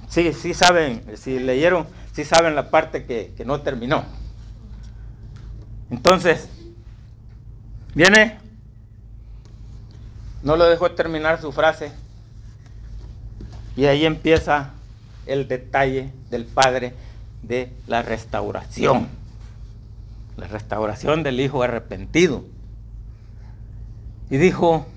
Sí, 0.09 0.33
sí 0.33 0.53
saben, 0.53 1.03
si 1.15 1.39
leyeron, 1.39 1.88
sí 2.12 2.25
saben 2.25 2.53
la 2.53 2.69
parte 2.69 3.05
que 3.05 3.33
no 3.45 3.62
terminó. 3.62 4.03
Entonces, 5.93 6.49
viene 7.93 8.39
no 10.41 10.58
lo 10.58 10.65
dejó 10.65 10.89
terminar 10.91 11.39
su 11.39 11.51
frase. 11.51 11.91
Y 13.75 13.86
ahí 13.86 14.03
empieza 14.03 14.71
el 15.27 15.47
detalle 15.47 16.12
del 16.32 16.45
Padre 16.45 16.95
de 17.43 17.71
la 17.86 18.01
restauración. 18.01 19.08
La 20.36 20.47
restauración 20.47 21.21
del 21.21 21.39
Hijo 21.39 21.62
arrepentido. 21.62 22.43
Y 24.32 24.38
dijo, 24.38 24.88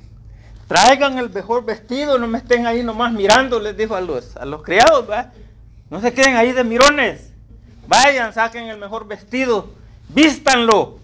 traigan 0.66 1.18
el 1.18 1.28
mejor 1.28 1.66
vestido, 1.66 2.18
no 2.18 2.26
me 2.26 2.38
estén 2.38 2.66
ahí 2.66 2.82
nomás 2.82 3.12
mirando, 3.12 3.60
les 3.60 3.76
dijo 3.76 3.94
a 3.94 4.00
los, 4.00 4.34
a 4.38 4.46
los 4.46 4.62
criados, 4.62 5.06
no 5.90 6.00
se 6.00 6.14
queden 6.14 6.36
ahí 6.36 6.52
de 6.52 6.64
mirones. 6.64 7.32
Vayan, 7.86 8.32
saquen 8.32 8.68
el 8.68 8.78
mejor 8.78 9.06
vestido, 9.06 9.76
vístanlo. 10.08 10.98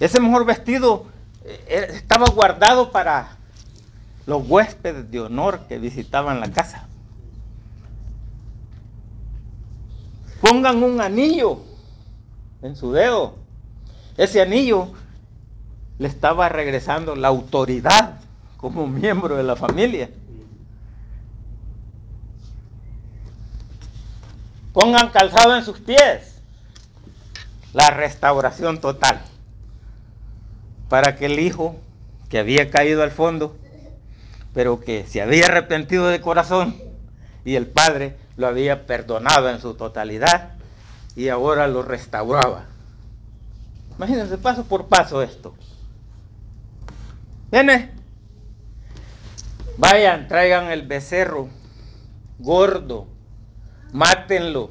Ese 0.00 0.20
mejor 0.20 0.44
vestido 0.44 1.06
eh, 1.44 1.88
estaba 1.90 2.28
guardado 2.28 2.90
para 2.90 3.36
los 4.26 4.46
huéspedes 4.48 5.10
de 5.10 5.20
honor 5.20 5.60
que 5.68 5.78
visitaban 5.78 6.40
la 6.40 6.50
casa. 6.50 6.86
Pongan 10.40 10.82
un 10.82 11.00
anillo 11.00 11.60
en 12.62 12.76
su 12.76 12.92
dedo. 12.92 13.36
Ese 14.16 14.42
anillo 14.42 14.88
le 15.98 16.08
estaba 16.08 16.48
regresando 16.48 17.16
la 17.16 17.28
autoridad 17.28 18.20
como 18.56 18.86
miembro 18.86 19.36
de 19.36 19.42
la 19.42 19.56
familia. 19.56 20.10
Pongan 24.72 25.08
calzado 25.10 25.56
en 25.56 25.64
sus 25.64 25.78
pies. 25.78 26.35
La 27.76 27.90
restauración 27.90 28.80
total. 28.80 29.20
Para 30.88 31.16
que 31.16 31.26
el 31.26 31.38
hijo 31.38 31.76
que 32.30 32.38
había 32.38 32.70
caído 32.70 33.02
al 33.02 33.10
fondo, 33.10 33.54
pero 34.54 34.80
que 34.80 35.06
se 35.06 35.20
había 35.20 35.44
arrepentido 35.44 36.06
de 36.06 36.22
corazón, 36.22 36.74
y 37.44 37.56
el 37.56 37.66
padre 37.66 38.16
lo 38.38 38.46
había 38.46 38.86
perdonado 38.86 39.50
en 39.50 39.60
su 39.60 39.74
totalidad, 39.74 40.54
y 41.16 41.28
ahora 41.28 41.66
lo 41.68 41.82
restauraba. 41.82 42.64
Imagínense 43.98 44.38
paso 44.38 44.64
por 44.64 44.86
paso 44.86 45.20
esto. 45.20 45.54
Viene. 47.52 47.92
Vayan, 49.76 50.28
traigan 50.28 50.70
el 50.70 50.86
becerro 50.86 51.50
gordo, 52.38 53.06
mátenlo, 53.92 54.70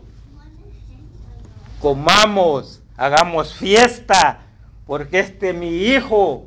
comamos, 1.80 2.82
hagamos 2.98 3.54
fiesta, 3.54 4.40
porque 4.86 5.20
este 5.20 5.54
mi 5.54 5.70
hijo 5.70 6.46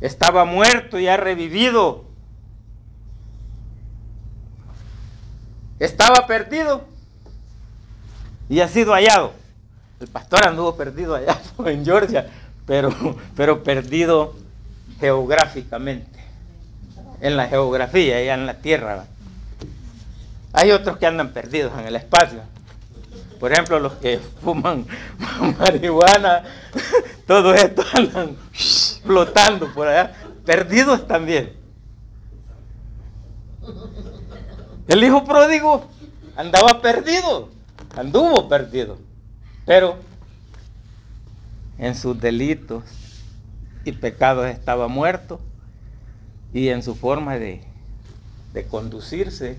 estaba 0.00 0.44
muerto 0.44 0.98
y 0.98 1.08
ha 1.08 1.16
revivido. 1.16 2.04
Estaba 5.78 6.26
perdido 6.26 6.84
y 8.48 8.60
ha 8.60 8.68
sido 8.68 8.92
hallado. 8.92 9.32
El 10.00 10.08
pastor 10.08 10.46
anduvo 10.46 10.76
perdido 10.76 11.14
allá 11.14 11.40
en 11.66 11.84
Georgia, 11.84 12.28
pero, 12.66 12.90
pero 13.36 13.62
perdido 13.62 14.34
geográficamente, 15.00 16.18
en 17.20 17.36
la 17.36 17.48
geografía, 17.48 18.16
allá 18.16 18.34
en 18.34 18.46
la 18.46 18.54
tierra. 18.58 19.06
Hay 20.52 20.70
otros 20.70 20.98
que 20.98 21.06
andan 21.06 21.32
perdidos 21.32 21.72
en 21.78 21.86
el 21.86 21.96
espacio. 21.96 22.42
Por 23.44 23.52
ejemplo, 23.52 23.78
los 23.78 23.92
que 23.96 24.18
fuman 24.42 24.86
marihuana, 25.58 26.44
todos 27.26 27.54
estos 27.62 27.94
andan 27.94 28.38
flotando 29.02 29.70
por 29.74 29.86
allá, 29.86 30.14
perdidos 30.46 31.06
también. 31.06 31.52
El 34.88 35.04
hijo 35.04 35.26
pródigo 35.26 35.84
andaba 36.36 36.80
perdido, 36.80 37.50
anduvo 37.94 38.48
perdido, 38.48 38.96
pero 39.66 39.98
en 41.76 41.94
sus 41.96 42.18
delitos 42.18 42.82
y 43.84 43.92
pecados 43.92 44.46
estaba 44.46 44.88
muerto 44.88 45.38
y 46.54 46.70
en 46.70 46.82
su 46.82 46.94
forma 46.94 47.36
de, 47.36 47.62
de 48.54 48.66
conducirse 48.66 49.58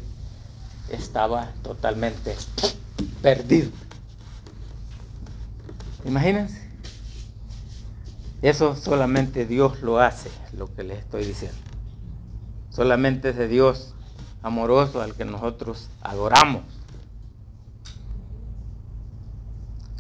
estaba 0.90 1.52
totalmente 1.62 2.36
perdido. 3.26 3.72
Imagínense. 6.06 6.62
Eso 8.44 8.76
solamente 8.76 9.48
Dios 9.48 9.82
lo 9.82 10.00
hace, 10.00 10.30
lo 10.54 10.72
que 10.76 10.84
les 10.84 11.00
estoy 11.00 11.26
diciendo. 11.26 11.58
Solamente 12.70 13.30
es 13.30 13.36
de 13.36 13.48
Dios 13.48 13.96
amoroso 14.44 15.02
al 15.02 15.16
que 15.16 15.26
nosotros 15.26 15.90
adoramos. 16.04 16.62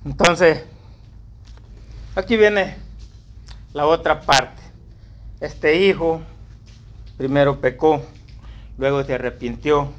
Entonces, 0.05 0.63
aquí 2.15 2.37
viene 2.37 2.75
la 3.73 3.87
otra 3.87 4.21
parte. 4.21 4.61
Este 5.39 5.83
hijo 5.83 6.21
primero 7.17 7.59
pecó, 7.59 8.03
luego 8.77 9.03
se 9.03 9.15
arrepintió, 9.15 9.91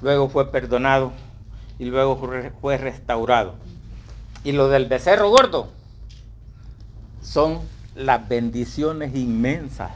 luego 0.00 0.28
fue 0.28 0.52
perdonado 0.52 1.12
y 1.78 1.84
luego 1.86 2.20
fue 2.60 2.76
restaurado. 2.78 3.54
Y 4.42 4.52
lo 4.52 4.68
del 4.68 4.86
becerro 4.86 5.30
gordo 5.30 5.68
son 7.22 7.60
las 7.94 8.28
bendiciones 8.28 9.14
inmensas 9.14 9.92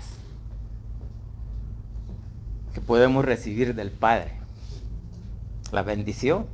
que 2.73 2.81
podemos 2.81 3.25
recibir 3.25 3.75
del 3.75 3.91
Padre. 3.91 4.33
La 5.73 5.83
bendición. 5.83 6.47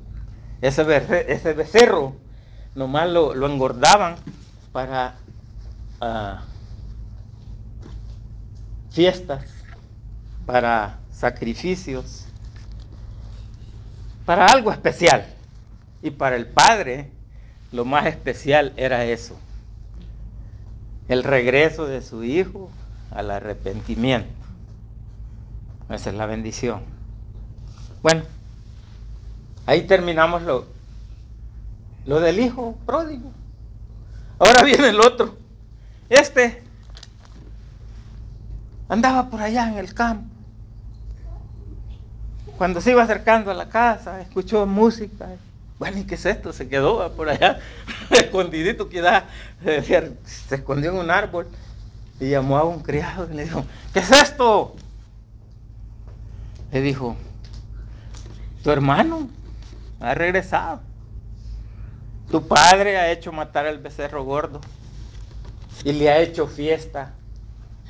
Ese, 0.61 0.83
becerro 0.83 2.17
nomás 2.75 3.09
lo, 3.09 3.35
lo 3.35 3.47
engordaban 3.47 4.17
para 4.73 5.17
fiestas, 8.91 9.45
para 10.47 10.99
sacrificios, 11.11 12.24
para 14.25 14.47
algo 14.47 14.73
especial. 14.73 15.27
Y 16.03 16.11
para 16.11 16.37
el 16.37 16.47
Padre 16.47 17.11
lo 17.73 17.85
más 17.85 18.07
especial 18.07 18.73
era 18.77 19.05
eso, 19.05 19.37
el 21.09 21.25
regreso 21.25 21.87
de 21.87 22.03
su 22.03 22.23
Hijo 22.23 22.71
al 23.11 23.31
arrepentimiento. 23.31 24.29
Esa 25.91 26.11
es 26.11 26.17
la 26.17 26.27
bendición. 26.27 26.83
Bueno, 28.03 28.23
ahí 29.67 29.83
terminamos 29.87 30.43
lo, 30.43 30.67
lo 32.07 32.21
del 32.21 32.39
Hijo 32.39 32.77
pródigo. 32.87 33.33
Ahora 34.39 34.63
viene 34.65 34.91
el 34.91 35.01
otro. 35.01 35.37
Este 36.09 36.63
andaba 38.89 39.31
por 39.31 39.41
allá 39.41 39.69
en 39.69 39.79
el 39.79 39.95
campo. 39.95 40.34
Cuando 42.57 42.81
se 42.81 42.93
iba 42.93 43.03
acercando 43.03 43.51
a 43.51 43.55
la 43.55 43.69
casa, 43.69 44.21
escuchó 44.21 44.65
música. 44.67 45.29
Bueno, 45.79 45.99
¿y 45.99 46.05
qué 46.05 46.15
es 46.15 46.25
esto? 46.25 46.53
Se 46.53 46.69
quedó 46.69 47.13
por 47.13 47.29
allá, 47.29 47.59
escondidito, 48.11 48.89
queda, 48.89 49.27
se 49.63 50.55
escondió 50.55 50.93
en 50.93 50.99
un 50.99 51.11
árbol 51.11 51.49
y 52.21 52.31
llamó 52.31 52.57
a 52.57 52.65
un 52.65 52.81
criado 52.81 53.29
y 53.31 53.35
le 53.35 53.45
dijo, 53.45 53.65
¿qué 53.93 53.99
es 53.99 54.11
esto? 54.11 54.77
Le 56.71 56.81
dijo, 56.81 57.17
tu 58.63 58.71
hermano 58.71 59.29
ha 60.01 60.15
regresado. 60.15 60.81
Tu 62.31 62.47
padre 62.47 62.97
ha 62.99 63.11
hecho 63.11 63.33
matar 63.33 63.67
al 63.67 63.79
becerro 63.79 64.25
gordo 64.25 64.61
y 65.85 65.93
le 65.93 66.09
ha 66.09 66.21
hecho 66.21 66.47
fiesta 66.47 67.13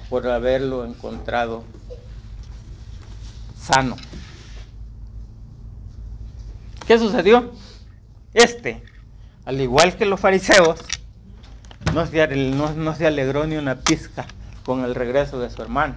por 0.09 0.27
haberlo 0.27 0.85
encontrado 0.85 1.64
sano. 3.57 3.96
¿Qué 6.87 6.99
sucedió? 6.99 7.51
Este, 8.35 8.83
al 9.44 9.61
igual 9.61 9.97
que 9.97 10.05
los 10.05 10.20
fariseos, 10.20 10.81
no 11.94 12.07
se, 12.07 12.27
no 12.27 12.94
se 12.94 13.07
alegró 13.07 13.47
ni 13.47 13.57
una 13.57 13.77
pizca 13.77 14.27
con 14.64 14.85
el 14.85 14.94
regreso 14.94 15.38
de 15.38 15.51
su 15.51 15.62
hermano, 15.62 15.94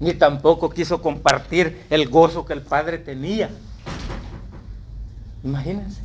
ni 0.00 0.14
tampoco 0.14 0.70
quiso 0.70 1.02
compartir 1.02 1.84
el 1.90 2.08
gozo 2.08 2.46
que 2.46 2.52
el 2.52 2.62
padre 2.62 2.98
tenía. 2.98 3.50
Imagínense. 5.42 6.02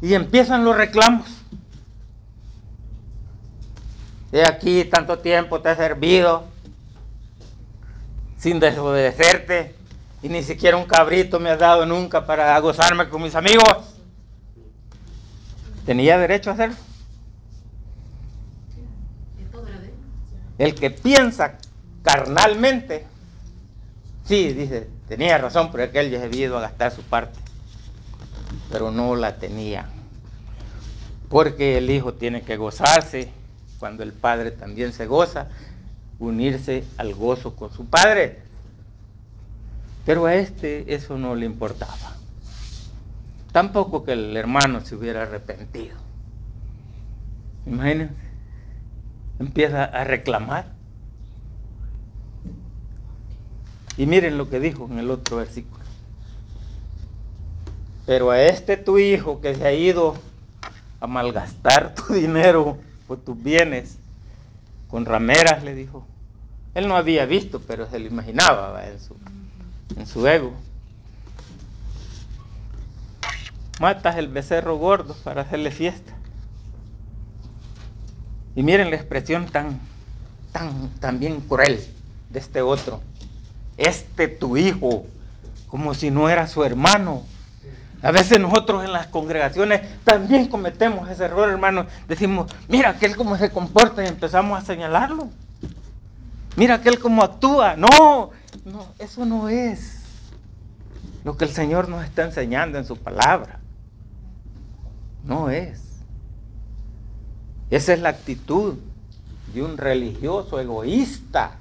Y 0.00 0.14
empiezan 0.14 0.64
los 0.64 0.76
reclamos. 0.76 1.28
De 4.32 4.44
aquí 4.44 4.84
tanto 4.84 5.18
tiempo 5.18 5.60
te 5.60 5.70
he 5.70 5.76
servido 5.76 6.46
sin 8.38 8.58
desobedecerte 8.58 9.81
y 10.22 10.28
ni 10.28 10.42
siquiera 10.42 10.76
un 10.76 10.84
cabrito 10.84 11.40
me 11.40 11.50
has 11.50 11.58
dado 11.58 11.84
nunca 11.84 12.24
para 12.24 12.58
gozarme 12.60 13.08
con 13.08 13.22
mis 13.22 13.34
amigos. 13.34 13.78
¿Tenía 15.84 16.16
derecho 16.16 16.50
a 16.50 16.52
hacerlo? 16.54 16.76
El 20.58 20.74
que 20.76 20.90
piensa 20.90 21.58
carnalmente, 22.02 23.04
sí, 24.24 24.52
dice, 24.52 24.88
tenía 25.08 25.38
razón, 25.38 25.70
pero 25.72 25.84
aquel 25.84 26.10
ya 26.10 26.22
había 26.22 26.46
ido 26.46 26.58
a 26.58 26.60
gastar 26.60 26.92
su 26.92 27.02
parte, 27.02 27.38
pero 28.70 28.92
no 28.92 29.16
la 29.16 29.36
tenía, 29.38 29.88
porque 31.28 31.78
el 31.78 31.90
hijo 31.90 32.14
tiene 32.14 32.42
que 32.42 32.56
gozarse 32.56 33.32
cuando 33.80 34.04
el 34.04 34.12
padre 34.12 34.52
también 34.52 34.92
se 34.92 35.06
goza, 35.06 35.48
unirse 36.20 36.84
al 36.96 37.12
gozo 37.14 37.56
con 37.56 37.72
su 37.72 37.86
padre. 37.86 38.51
Pero 40.04 40.26
a 40.26 40.34
este 40.34 40.94
eso 40.94 41.16
no 41.16 41.34
le 41.34 41.46
importaba. 41.46 42.16
Tampoco 43.52 44.04
que 44.04 44.12
el 44.12 44.36
hermano 44.36 44.80
se 44.80 44.96
hubiera 44.96 45.22
arrepentido. 45.22 45.96
Imagínense, 47.66 48.14
empieza 49.38 49.84
a 49.84 50.04
reclamar. 50.04 50.66
Y 53.96 54.06
miren 54.06 54.38
lo 54.38 54.48
que 54.48 54.58
dijo 54.58 54.88
en 54.90 54.98
el 54.98 55.10
otro 55.10 55.36
versículo. 55.36 55.84
Pero 58.06 58.30
a 58.30 58.40
este 58.40 58.76
tu 58.76 58.98
hijo 58.98 59.40
que 59.40 59.54
se 59.54 59.66
ha 59.66 59.72
ido 59.72 60.16
a 61.00 61.06
malgastar 61.06 61.94
tu 61.94 62.12
dinero 62.14 62.78
por 63.06 63.18
tus 63.18 63.40
bienes, 63.40 63.98
con 64.88 65.04
rameras 65.04 65.62
le 65.62 65.74
dijo. 65.74 66.06
Él 66.74 66.88
no 66.88 66.96
había 66.96 67.26
visto, 67.26 67.60
pero 67.60 67.88
se 67.88 67.98
lo 67.98 68.06
imaginaba 68.06 68.86
en 68.88 68.98
su, 68.98 69.14
en 69.96 70.06
su 70.06 70.26
ego. 70.26 70.52
Matas 73.80 74.16
el 74.16 74.28
becerro 74.28 74.76
gordo 74.76 75.14
para 75.24 75.42
hacerle 75.42 75.70
fiesta. 75.70 76.12
Y 78.54 78.62
miren 78.62 78.90
la 78.90 78.96
expresión 78.96 79.46
tan, 79.46 79.80
tan, 80.52 80.90
tan 81.00 81.18
bien 81.18 81.40
cruel 81.40 81.84
de 82.30 82.38
este 82.38 82.62
otro. 82.62 83.00
Este 83.76 84.28
tu 84.28 84.56
hijo, 84.56 85.06
como 85.68 85.94
si 85.94 86.10
no 86.10 86.28
era 86.28 86.46
su 86.46 86.62
hermano. 86.62 87.24
A 88.02 88.10
veces 88.10 88.40
nosotros 88.40 88.84
en 88.84 88.92
las 88.92 89.06
congregaciones 89.06 89.82
también 90.04 90.48
cometemos 90.48 91.08
ese 91.08 91.24
error, 91.24 91.48
hermano. 91.48 91.86
Decimos, 92.08 92.52
mira 92.68 92.90
aquel 92.90 93.16
cómo 93.16 93.36
se 93.36 93.50
comporta 93.50 94.04
y 94.04 94.08
empezamos 94.08 94.60
a 94.60 94.66
señalarlo. 94.66 95.28
Mira 96.56 96.74
aquel 96.74 96.98
cómo 96.98 97.22
actúa. 97.22 97.76
No, 97.76 98.30
no, 98.64 98.86
eso 98.98 99.24
no 99.24 99.48
es 99.48 100.02
lo 101.24 101.36
que 101.36 101.44
el 101.44 101.50
Señor 101.50 101.88
nos 101.88 102.04
está 102.04 102.24
enseñando 102.24 102.78
en 102.78 102.84
su 102.84 102.96
palabra. 102.96 103.60
No 105.24 105.50
es. 105.50 105.80
Esa 107.70 107.94
es 107.94 108.00
la 108.00 108.10
actitud 108.10 108.74
de 109.54 109.62
un 109.62 109.76
religioso 109.76 110.60
egoísta, 110.60 111.58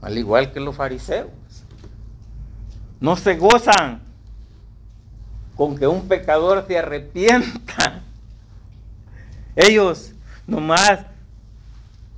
al 0.00 0.18
igual 0.18 0.52
que 0.52 0.60
los 0.60 0.76
fariseos. 0.76 1.30
No 3.00 3.16
se 3.16 3.36
gozan 3.36 4.02
con 5.56 5.76
que 5.76 5.86
un 5.86 6.08
pecador 6.08 6.64
se 6.66 6.78
arrepienta. 6.78 8.02
Ellos 9.54 10.12
nomás 10.46 11.06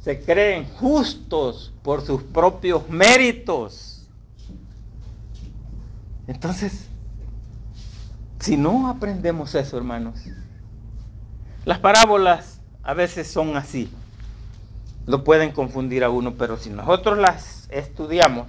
se 0.01 0.21
creen 0.21 0.69
justos 0.75 1.74
por 1.85 2.01
sus 2.01 2.23
propios 2.23 2.89
méritos. 2.89 4.09
Entonces, 6.27 6.89
si 8.41 8.57
no 8.57 8.89
aprendemos 8.89 9.55
eso, 9.55 9.77
hermanos, 9.77 10.19
las 11.67 11.79
parábolas 11.79 12.63
a 12.83 12.95
veces 12.95 13.31
son 13.31 13.59
así. 13.59 13.93
Lo 15.07 15.25
pueden 15.25 15.53
confundir 15.53 16.05
a 16.05 16.09
uno, 16.09 16.33
pero 16.37 16.57
si 16.57 16.71
nosotros 16.71 17.19
las 17.19 17.69
estudiamos 17.71 18.49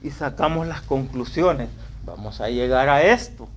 y 0.00 0.10
sacamos 0.10 0.68
las 0.68 0.80
conclusiones, 0.80 1.68
vamos 2.06 2.40
a 2.40 2.48
llegar 2.48 2.88
a 2.88 3.02
esto. 3.02 3.48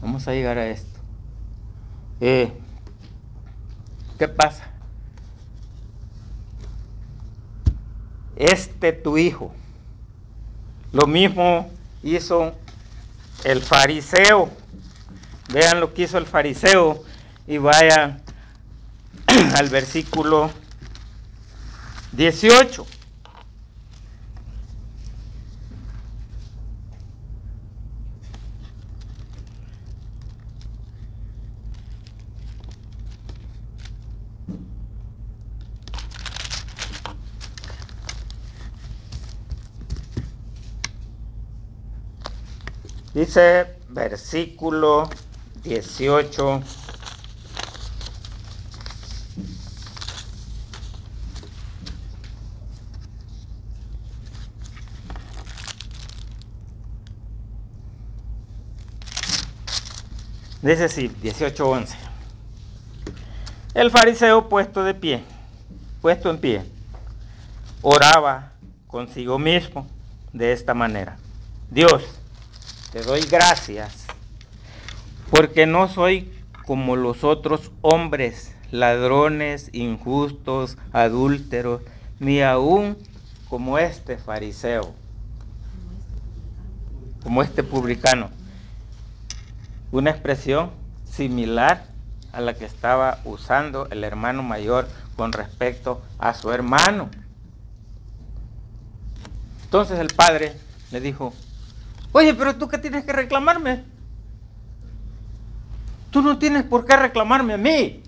Vamos 0.00 0.28
a 0.28 0.32
llegar 0.34 0.56
a 0.56 0.68
esto. 0.68 1.00
Eh, 2.20 2.52
¿Qué 4.20 4.28
pasa? 4.28 4.77
Este 8.38 8.92
tu 8.92 9.18
hijo. 9.18 9.52
Lo 10.92 11.08
mismo 11.08 11.68
hizo 12.04 12.54
el 13.42 13.62
fariseo. 13.62 14.48
Vean 15.52 15.80
lo 15.80 15.92
que 15.92 16.02
hizo 16.02 16.18
el 16.18 16.26
fariseo 16.26 17.02
y 17.48 17.58
vayan 17.58 18.22
al 19.56 19.68
versículo 19.68 20.50
18. 22.12 22.86
Dice 43.28 43.76
versículo 43.90 45.10
18. 45.62 46.62
Dice 60.62 60.84
así, 60.84 61.10
18.11. 61.22 61.96
El 63.74 63.90
fariseo 63.90 64.48
puesto 64.48 64.82
de 64.84 64.94
pie, 64.94 65.22
puesto 66.00 66.30
en 66.30 66.38
pie, 66.38 66.64
oraba 67.82 68.52
consigo 68.86 69.38
mismo 69.38 69.86
de 70.32 70.52
esta 70.52 70.72
manera. 70.72 71.18
Dios, 71.70 72.17
te 72.92 73.02
doy 73.02 73.20
gracias, 73.22 74.06
porque 75.30 75.66
no 75.66 75.88
soy 75.88 76.32
como 76.66 76.96
los 76.96 77.22
otros 77.22 77.70
hombres, 77.82 78.54
ladrones, 78.70 79.70
injustos, 79.72 80.78
adúlteros, 80.92 81.82
ni 82.18 82.42
aún 82.42 82.96
como 83.48 83.78
este 83.78 84.16
fariseo, 84.16 84.94
como 87.22 87.42
este 87.42 87.62
publicano. 87.62 88.30
Una 89.92 90.10
expresión 90.10 90.70
similar 91.04 91.86
a 92.32 92.40
la 92.40 92.54
que 92.54 92.64
estaba 92.64 93.20
usando 93.24 93.86
el 93.90 94.04
hermano 94.04 94.42
mayor 94.42 94.88
con 95.16 95.32
respecto 95.32 96.02
a 96.18 96.34
su 96.34 96.52
hermano. 96.52 97.10
Entonces 99.64 99.98
el 99.98 100.08
padre 100.08 100.54
le 100.90 101.00
dijo, 101.00 101.34
Oye, 102.12 102.34
pero 102.34 102.56
tú 102.56 102.68
qué 102.68 102.78
tienes 102.78 103.04
que 103.04 103.12
reclamarme? 103.12 103.84
Tú 106.10 106.22
no 106.22 106.38
tienes 106.38 106.64
por 106.64 106.84
qué 106.84 106.96
reclamarme 106.96 107.54
a 107.54 107.58
mí. 107.58 108.02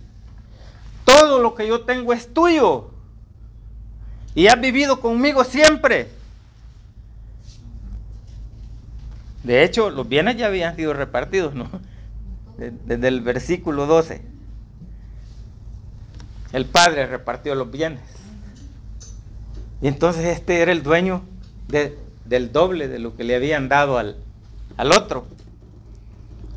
Todo 1.05 1.39
lo 1.41 1.55
que 1.55 1.67
yo 1.67 1.83
tengo 1.85 2.13
es 2.13 2.33
tuyo. 2.33 2.91
Y 4.35 4.47
has 4.47 4.61
vivido 4.61 5.01
conmigo 5.01 5.45
siempre. 5.45 6.11
De 9.43 9.65
hecho, 9.65 9.91
los 9.91 10.09
bienes 10.09 10.37
ya 10.37 10.47
habían 10.47 10.77
sido 10.77 10.93
repartidos, 10.93 11.55
¿no? 11.55 11.69
Desde 12.57 13.09
el 13.09 13.21
versículo 13.21 13.87
12. 13.87 14.23
El 16.53 16.67
padre 16.67 17.07
repartió 17.07 17.55
los 17.55 17.71
bienes. 17.71 18.01
Y 19.83 19.89
entonces 19.89 20.25
este 20.27 20.61
era 20.61 20.73
el 20.73 20.83
dueño 20.83 21.23
de, 21.69 21.97
del 22.31 22.53
doble 22.53 22.87
de 22.87 23.01
lo 23.01 23.17
que 23.17 23.25
le 23.25 23.35
habían 23.35 23.69
dado 23.69 23.99
al, 23.99 24.17
al 24.77 24.93
otro. 24.93 25.27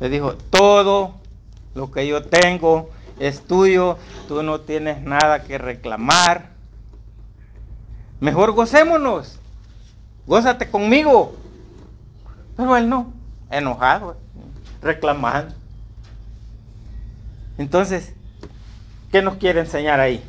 Le 0.00 0.08
dijo, 0.08 0.36
todo 0.36 1.16
lo 1.74 1.90
que 1.90 2.06
yo 2.06 2.22
tengo 2.22 2.90
es 3.18 3.40
tuyo, 3.40 3.98
tú 4.28 4.44
no 4.44 4.60
tienes 4.60 5.02
nada 5.02 5.42
que 5.42 5.58
reclamar. 5.58 6.50
Mejor 8.20 8.52
gocémonos, 8.52 9.40
gózate 10.28 10.70
conmigo. 10.70 11.34
Pero 12.56 12.76
él 12.76 12.88
no, 12.88 13.12
enojado, 13.50 14.16
reclamando. 14.80 15.56
Entonces, 17.58 18.12
¿qué 19.10 19.22
nos 19.22 19.38
quiere 19.38 19.58
enseñar 19.58 19.98
ahí? 19.98 20.22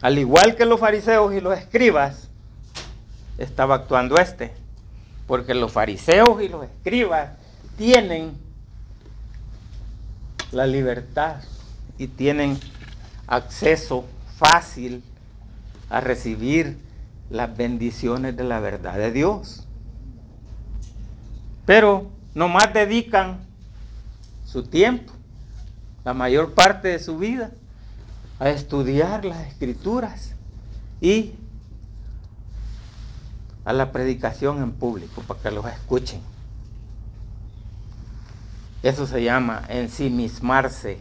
Al 0.00 0.20
igual 0.20 0.54
que 0.54 0.66
los 0.66 0.78
fariseos 0.78 1.34
y 1.34 1.40
los 1.40 1.58
escribas, 1.58 2.29
estaba 3.40 3.74
actuando 3.74 4.18
este. 4.18 4.52
Porque 5.26 5.54
los 5.54 5.72
fariseos 5.72 6.42
y 6.42 6.48
los 6.48 6.64
escribas 6.64 7.30
tienen 7.76 8.32
la 10.52 10.66
libertad 10.66 11.36
y 11.98 12.06
tienen 12.06 12.58
acceso 13.26 14.04
fácil 14.36 15.02
a 15.88 16.00
recibir 16.00 16.78
las 17.30 17.56
bendiciones 17.56 18.36
de 18.36 18.44
la 18.44 18.60
verdad 18.60 18.96
de 18.96 19.12
Dios. 19.12 19.66
Pero 21.64 22.10
nomás 22.34 22.72
dedican 22.72 23.38
su 24.44 24.64
tiempo, 24.64 25.12
la 26.04 26.12
mayor 26.14 26.54
parte 26.54 26.88
de 26.88 26.98
su 26.98 27.18
vida, 27.18 27.52
a 28.40 28.50
estudiar 28.50 29.24
las 29.24 29.46
escrituras 29.46 30.34
y 31.00 31.34
a 33.64 33.72
la 33.72 33.92
predicación 33.92 34.62
en 34.62 34.72
público 34.72 35.22
para 35.22 35.40
que 35.40 35.50
los 35.50 35.66
escuchen. 35.66 36.20
Eso 38.82 39.06
se 39.06 39.22
llama 39.22 39.62
ensimismarse, 39.68 40.98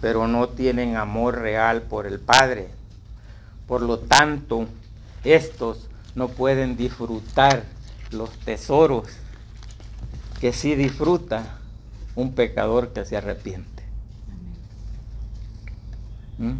pero 0.00 0.28
no 0.28 0.48
tienen 0.50 0.96
amor 0.96 1.38
real 1.38 1.82
por 1.82 2.06
el 2.06 2.20
Padre. 2.20 2.70
Por 3.66 3.82
lo 3.82 3.98
tanto, 3.98 4.66
estos 5.24 5.88
no 6.14 6.28
pueden 6.28 6.76
disfrutar 6.76 7.64
los 8.12 8.30
tesoros 8.38 9.08
que 10.40 10.52
sí 10.52 10.76
disfruta 10.76 11.58
un 12.14 12.32
pecador 12.32 12.92
que 12.92 13.04
se 13.04 13.16
arrepiente. 13.16 13.82
¿Mm? 16.38 16.58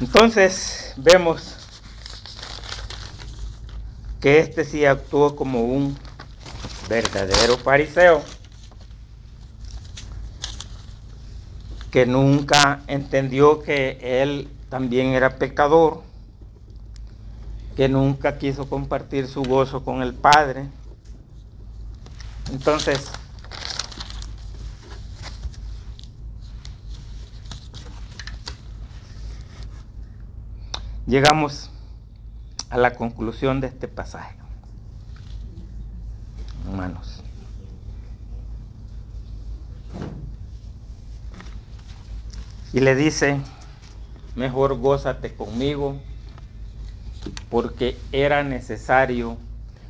Entonces 0.00 0.94
vemos 0.96 1.63
que 4.24 4.38
este 4.38 4.64
sí 4.64 4.86
actuó 4.86 5.36
como 5.36 5.60
un 5.64 5.98
verdadero 6.88 7.58
fariseo 7.58 8.24
que 11.90 12.06
nunca 12.06 12.80
entendió 12.86 13.60
que 13.60 13.98
él 14.00 14.48
también 14.70 15.08
era 15.08 15.36
pecador, 15.36 16.02
que 17.76 17.90
nunca 17.90 18.38
quiso 18.38 18.66
compartir 18.66 19.28
su 19.28 19.42
gozo 19.42 19.84
con 19.84 20.00
el 20.00 20.14
Padre. 20.14 20.68
Entonces, 22.50 23.10
llegamos 31.06 31.70
a 32.74 32.76
la 32.76 32.96
conclusión 32.96 33.60
de 33.60 33.68
este 33.68 33.86
pasaje. 33.86 34.34
Hermanos. 36.66 37.22
Y 42.72 42.80
le 42.80 42.96
dice, 42.96 43.38
mejor 44.34 44.76
gózate 44.76 45.32
conmigo, 45.36 46.00
porque 47.48 47.96
era 48.10 48.42
necesario 48.42 49.36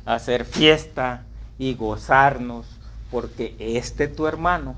hacer 0.05 0.45
fiesta 0.45 1.23
y 1.57 1.73
gozarnos, 1.73 2.67
porque 3.09 3.55
este 3.57 4.07
tu 4.07 4.27
hermano, 4.27 4.75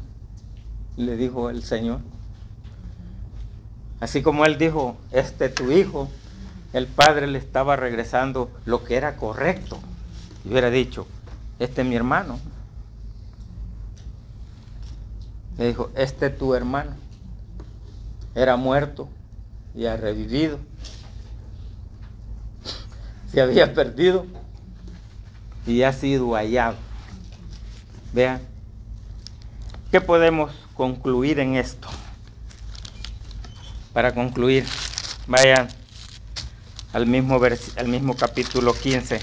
le 0.96 1.17
dijo 1.17 1.50
el 1.50 1.62
Señor. 1.62 2.00
Así 4.00 4.22
como 4.22 4.46
él 4.46 4.58
dijo, 4.58 4.96
este 5.12 5.50
tu 5.50 5.72
hijo, 5.74 6.08
el 6.74 6.88
padre 6.88 7.28
le 7.28 7.40
estaba 7.40 7.76
regresando 7.76 8.52
lo 8.66 8.84
que 8.84 8.96
era 8.96 9.16
correcto. 9.16 9.80
Y 10.44 10.50
hubiera 10.50 10.70
dicho, 10.70 11.08
este 11.60 11.82
es 11.82 11.88
mi 11.88 11.96
hermano. 11.96 12.40
Le 15.58 15.68
dijo, 15.68 15.90
este 15.96 16.28
es 16.28 16.38
tu 16.38 16.54
hermano. 16.54 16.92
Era 18.36 18.58
muerto 18.58 19.10
y 19.76 19.86
ha 19.86 19.98
revivido. 19.98 20.60
Se 23.32 23.42
había 23.42 23.74
perdido 23.74 24.26
y 25.66 25.84
ha 25.84 25.92
sido 25.92 26.34
hallado. 26.36 26.78
Vean, 28.14 28.42
¿qué 29.92 30.00
podemos 30.00 30.52
concluir 30.76 31.40
en 31.40 31.56
esto? 31.56 31.88
Para 33.94 34.14
concluir, 34.14 34.66
vayan 35.28 35.68
al 36.98 37.06
mismo, 37.06 37.40
al 37.76 37.88
mismo 37.90 38.16
capítulo 38.16 38.74
15 38.74 39.20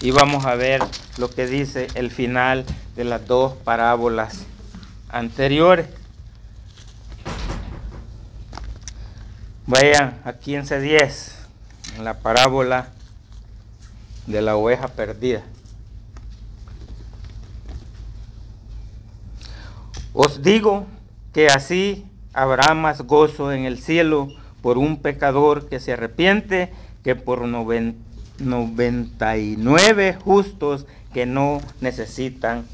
y 0.00 0.10
vamos 0.10 0.46
a 0.46 0.54
ver 0.54 0.82
lo 1.18 1.28
que 1.28 1.46
dice 1.46 1.88
el 1.92 2.10
final 2.10 2.64
de 2.96 3.04
las 3.04 3.26
dos 3.26 3.52
parábolas 3.58 4.46
anteriores. 5.10 5.86
Vayan 9.66 10.18
a 10.24 10.32
15.10, 10.32 11.32
en 11.98 12.04
la 12.04 12.20
parábola 12.20 12.88
de 14.26 14.40
la 14.40 14.56
oveja 14.56 14.88
perdida. 14.88 15.42
Os 20.14 20.42
digo 20.42 20.86
que 21.34 21.48
así 21.48 22.06
habrá 22.32 22.72
más 22.72 23.02
gozo 23.02 23.52
en 23.52 23.66
el 23.66 23.78
cielo 23.78 24.28
por 24.62 24.78
un 24.78 24.96
pecador 24.98 25.68
que 25.68 25.80
se 25.80 25.92
arrepiente 25.92 26.72
que 27.02 27.16
por 27.16 27.46
99 27.46 30.14
justos 30.14 30.86
que 31.12 31.26
no 31.26 31.60
necesitan 31.80 32.64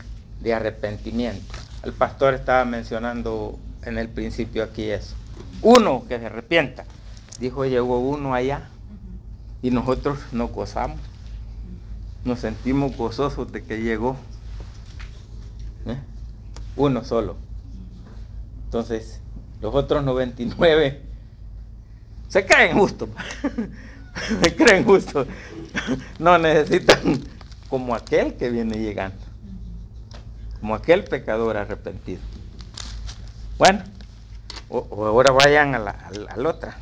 de 0.40 0.54
arrepentimiento. 0.54 1.54
El 1.82 1.92
pastor 1.92 2.34
estaba 2.34 2.64
mencionando 2.64 3.58
en 3.84 3.98
el 3.98 4.08
principio 4.08 4.62
aquí 4.62 4.90
eso. 4.90 5.16
Uno 5.62 6.04
que 6.08 6.16
se 6.18 6.26
arrepienta. 6.26 6.84
Dijo, 7.40 7.64
llegó 7.64 7.98
uno 7.98 8.34
allá 8.34 8.68
y 9.62 9.70
nosotros 9.70 10.18
nos 10.32 10.52
gozamos. 10.52 10.98
Nos 12.24 12.40
sentimos 12.40 12.96
gozosos 12.96 13.50
de 13.50 13.64
que 13.64 13.82
llegó. 13.82 14.16
¿Eh? 15.86 15.96
Uno 16.76 17.02
solo. 17.04 17.36
Entonces, 18.66 19.20
los 19.62 19.74
otros 19.74 20.04
99 20.04 21.07
se 22.32 22.46
creen 22.46 22.78
justo. 22.78 23.08
se 24.40 24.54
creen 24.54 24.84
justo. 24.84 25.26
No 26.18 26.38
necesitan 26.38 27.20
como 27.68 27.94
aquel 27.94 28.34
que 28.34 28.50
viene 28.50 28.78
llegando. 28.78 29.18
Como 30.60 30.74
aquel 30.74 31.04
pecador 31.04 31.56
arrepentido. 31.56 32.20
Bueno, 33.58 33.82
ahora 34.70 35.30
vayan 35.30 35.74
a 35.74 35.78
la, 35.78 36.48
otra, 36.48 36.76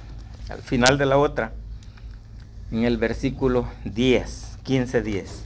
al 0.48 0.62
final 0.62 0.98
de 0.98 1.06
la 1.06 1.18
otra, 1.18 1.52
en 2.70 2.84
el 2.84 2.98
versículo 2.98 3.66
10, 3.84 4.58
15, 4.62 5.02
10. 5.02 5.42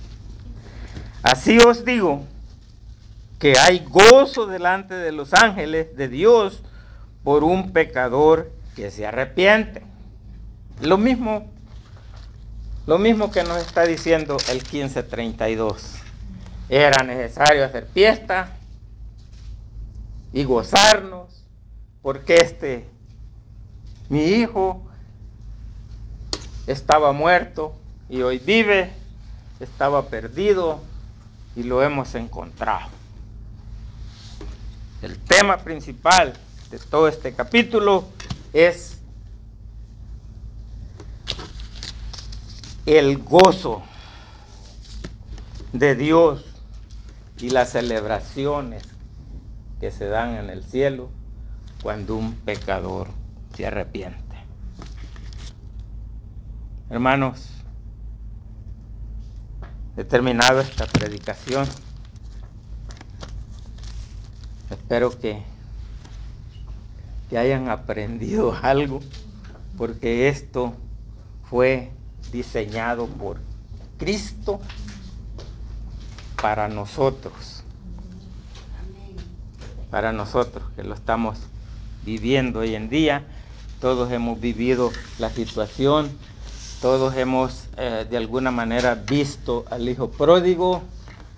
Así 1.22 1.58
os 1.58 1.84
digo 1.84 2.24
que 3.38 3.58
hay 3.58 3.84
gozo 3.88 4.46
delante 4.46 4.94
de 4.94 5.12
los 5.12 5.32
ángeles 5.34 5.96
de 5.96 6.08
Dios 6.08 6.62
por 7.22 7.44
un 7.44 7.72
pecador 7.72 8.50
que 8.74 8.90
se 8.90 9.06
arrepiente. 9.06 9.82
Lo 10.80 10.96
mismo, 10.96 11.46
lo 12.86 12.98
mismo 12.98 13.30
que 13.30 13.42
nos 13.44 13.58
está 13.58 13.84
diciendo 13.84 14.36
el 14.48 14.56
1532. 14.56 15.96
Era 16.68 17.02
necesario 17.02 17.64
hacer 17.64 17.86
fiesta 17.92 18.56
y 20.32 20.44
gozarnos 20.44 21.44
porque 22.00 22.36
este, 22.36 22.88
mi 24.08 24.24
hijo, 24.24 24.86
estaba 26.66 27.12
muerto 27.12 27.74
y 28.08 28.22
hoy 28.22 28.38
vive, 28.38 28.92
estaba 29.58 30.08
perdido 30.08 30.80
y 31.56 31.64
lo 31.64 31.82
hemos 31.82 32.14
encontrado. 32.14 32.88
El 35.02 35.18
tema 35.18 35.58
principal 35.58 36.32
de 36.70 36.78
todo 36.78 37.08
este 37.08 37.34
capítulo 37.34 38.06
es 38.52 38.99
el 42.98 43.18
gozo 43.18 43.82
de 45.72 45.94
Dios 45.94 46.44
y 47.38 47.50
las 47.50 47.70
celebraciones 47.70 48.82
que 49.78 49.92
se 49.92 50.06
dan 50.06 50.34
en 50.34 50.50
el 50.50 50.64
cielo 50.64 51.08
cuando 51.84 52.16
un 52.16 52.34
pecador 52.34 53.06
se 53.54 53.64
arrepiente. 53.64 54.18
Hermanos, 56.88 57.48
he 59.96 60.02
terminado 60.02 60.60
esta 60.60 60.86
predicación. 60.86 61.68
Espero 64.68 65.16
que, 65.16 65.44
que 67.28 67.38
hayan 67.38 67.68
aprendido 67.68 68.52
algo, 68.62 68.98
porque 69.78 70.28
esto 70.28 70.74
fue 71.48 71.92
diseñado 72.32 73.06
por 73.06 73.38
Cristo 73.98 74.60
para 76.40 76.68
nosotros. 76.68 77.62
Para 79.90 80.12
nosotros 80.12 80.64
que 80.76 80.84
lo 80.84 80.94
estamos 80.94 81.38
viviendo 82.04 82.60
hoy 82.60 82.74
en 82.74 82.88
día. 82.88 83.24
Todos 83.80 84.12
hemos 84.12 84.40
vivido 84.40 84.92
la 85.18 85.30
situación, 85.30 86.10
todos 86.80 87.16
hemos 87.16 87.64
eh, 87.76 88.06
de 88.08 88.16
alguna 88.16 88.50
manera 88.50 88.94
visto 88.94 89.64
al 89.70 89.88
hijo 89.88 90.10
pródigo. 90.10 90.82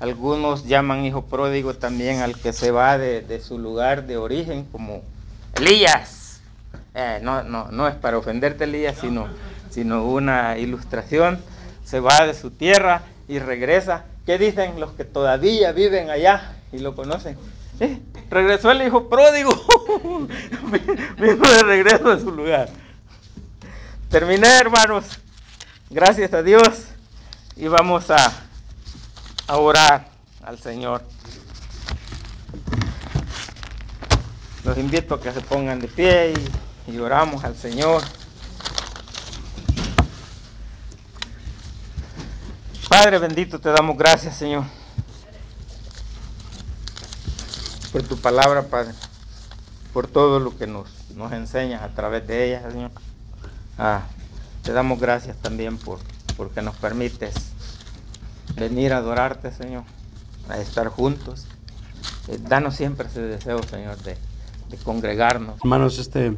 Algunos 0.00 0.66
llaman 0.66 1.04
hijo 1.04 1.26
pródigo 1.26 1.74
también 1.74 2.20
al 2.20 2.36
que 2.36 2.52
se 2.52 2.72
va 2.72 2.98
de, 2.98 3.22
de 3.22 3.40
su 3.40 3.58
lugar 3.58 4.06
de 4.06 4.16
origen, 4.16 4.64
como 4.72 5.02
Elías. 5.54 6.40
Eh, 6.94 7.20
no, 7.22 7.42
no, 7.44 7.70
no 7.70 7.88
es 7.88 7.94
para 7.94 8.18
ofenderte, 8.18 8.64
Elías, 8.64 8.98
sino, 9.00 9.26
sino 9.72 10.04
una 10.04 10.58
ilustración. 10.58 11.40
Se 11.84 11.98
va 11.98 12.26
de 12.26 12.34
su 12.34 12.50
tierra 12.50 13.02
y 13.26 13.38
regresa. 13.38 14.04
¿Qué 14.26 14.38
dicen 14.38 14.78
los 14.78 14.92
que 14.92 15.04
todavía 15.04 15.72
viven 15.72 16.10
allá 16.10 16.56
y 16.72 16.78
lo 16.78 16.94
conocen? 16.94 17.36
Eh, 17.80 18.00
regresó 18.30 18.70
el 18.70 18.82
hijo 18.82 19.08
pródigo. 19.08 19.50
Vino 21.18 21.52
de 21.52 21.62
regreso 21.64 22.10
a 22.10 22.18
su 22.18 22.30
lugar. 22.30 22.68
Terminé, 24.10 24.48
hermanos. 24.58 25.04
Gracias 25.90 26.32
a 26.34 26.42
Dios. 26.42 26.84
Y 27.56 27.66
vamos 27.68 28.10
a, 28.10 28.32
orar 29.48 30.08
al 30.44 30.58
Señor. 30.58 31.02
Los 34.64 34.78
invito 34.78 35.14
a 35.14 35.20
que 35.20 35.32
se 35.32 35.40
pongan 35.40 35.80
de 35.80 35.88
pie 35.88 36.34
y, 36.86 36.92
y 36.92 36.98
oramos 36.98 37.44
al 37.44 37.56
Señor. 37.56 38.02
Padre 42.92 43.18
bendito, 43.18 43.58
te 43.58 43.70
damos 43.70 43.96
gracias, 43.96 44.36
Señor, 44.36 44.64
por 47.90 48.02
tu 48.02 48.18
palabra, 48.18 48.64
Padre, 48.64 48.92
por 49.94 50.06
todo 50.06 50.38
lo 50.38 50.54
que 50.58 50.66
nos, 50.66 50.90
enseñas 51.32 51.80
a 51.80 51.88
través 51.94 52.26
de 52.26 52.48
ella, 52.48 52.70
Señor. 52.70 52.90
Ah, 53.78 54.02
te 54.62 54.74
damos 54.74 55.00
gracias 55.00 55.38
también 55.38 55.78
por 55.78 56.00
porque 56.36 56.60
nos 56.60 56.76
permites 56.76 57.34
venir 58.56 58.92
a 58.92 58.98
adorarte, 58.98 59.52
Señor, 59.52 59.84
a 60.50 60.58
estar 60.58 60.88
juntos. 60.88 61.46
Eh, 62.28 62.38
danos 62.42 62.76
siempre 62.76 63.08
ese 63.08 63.22
deseo, 63.22 63.62
Señor, 63.62 63.96
de, 64.02 64.18
de 64.68 64.76
congregarnos. 64.76 65.56
Hermanos, 65.60 65.98
este 65.98 66.28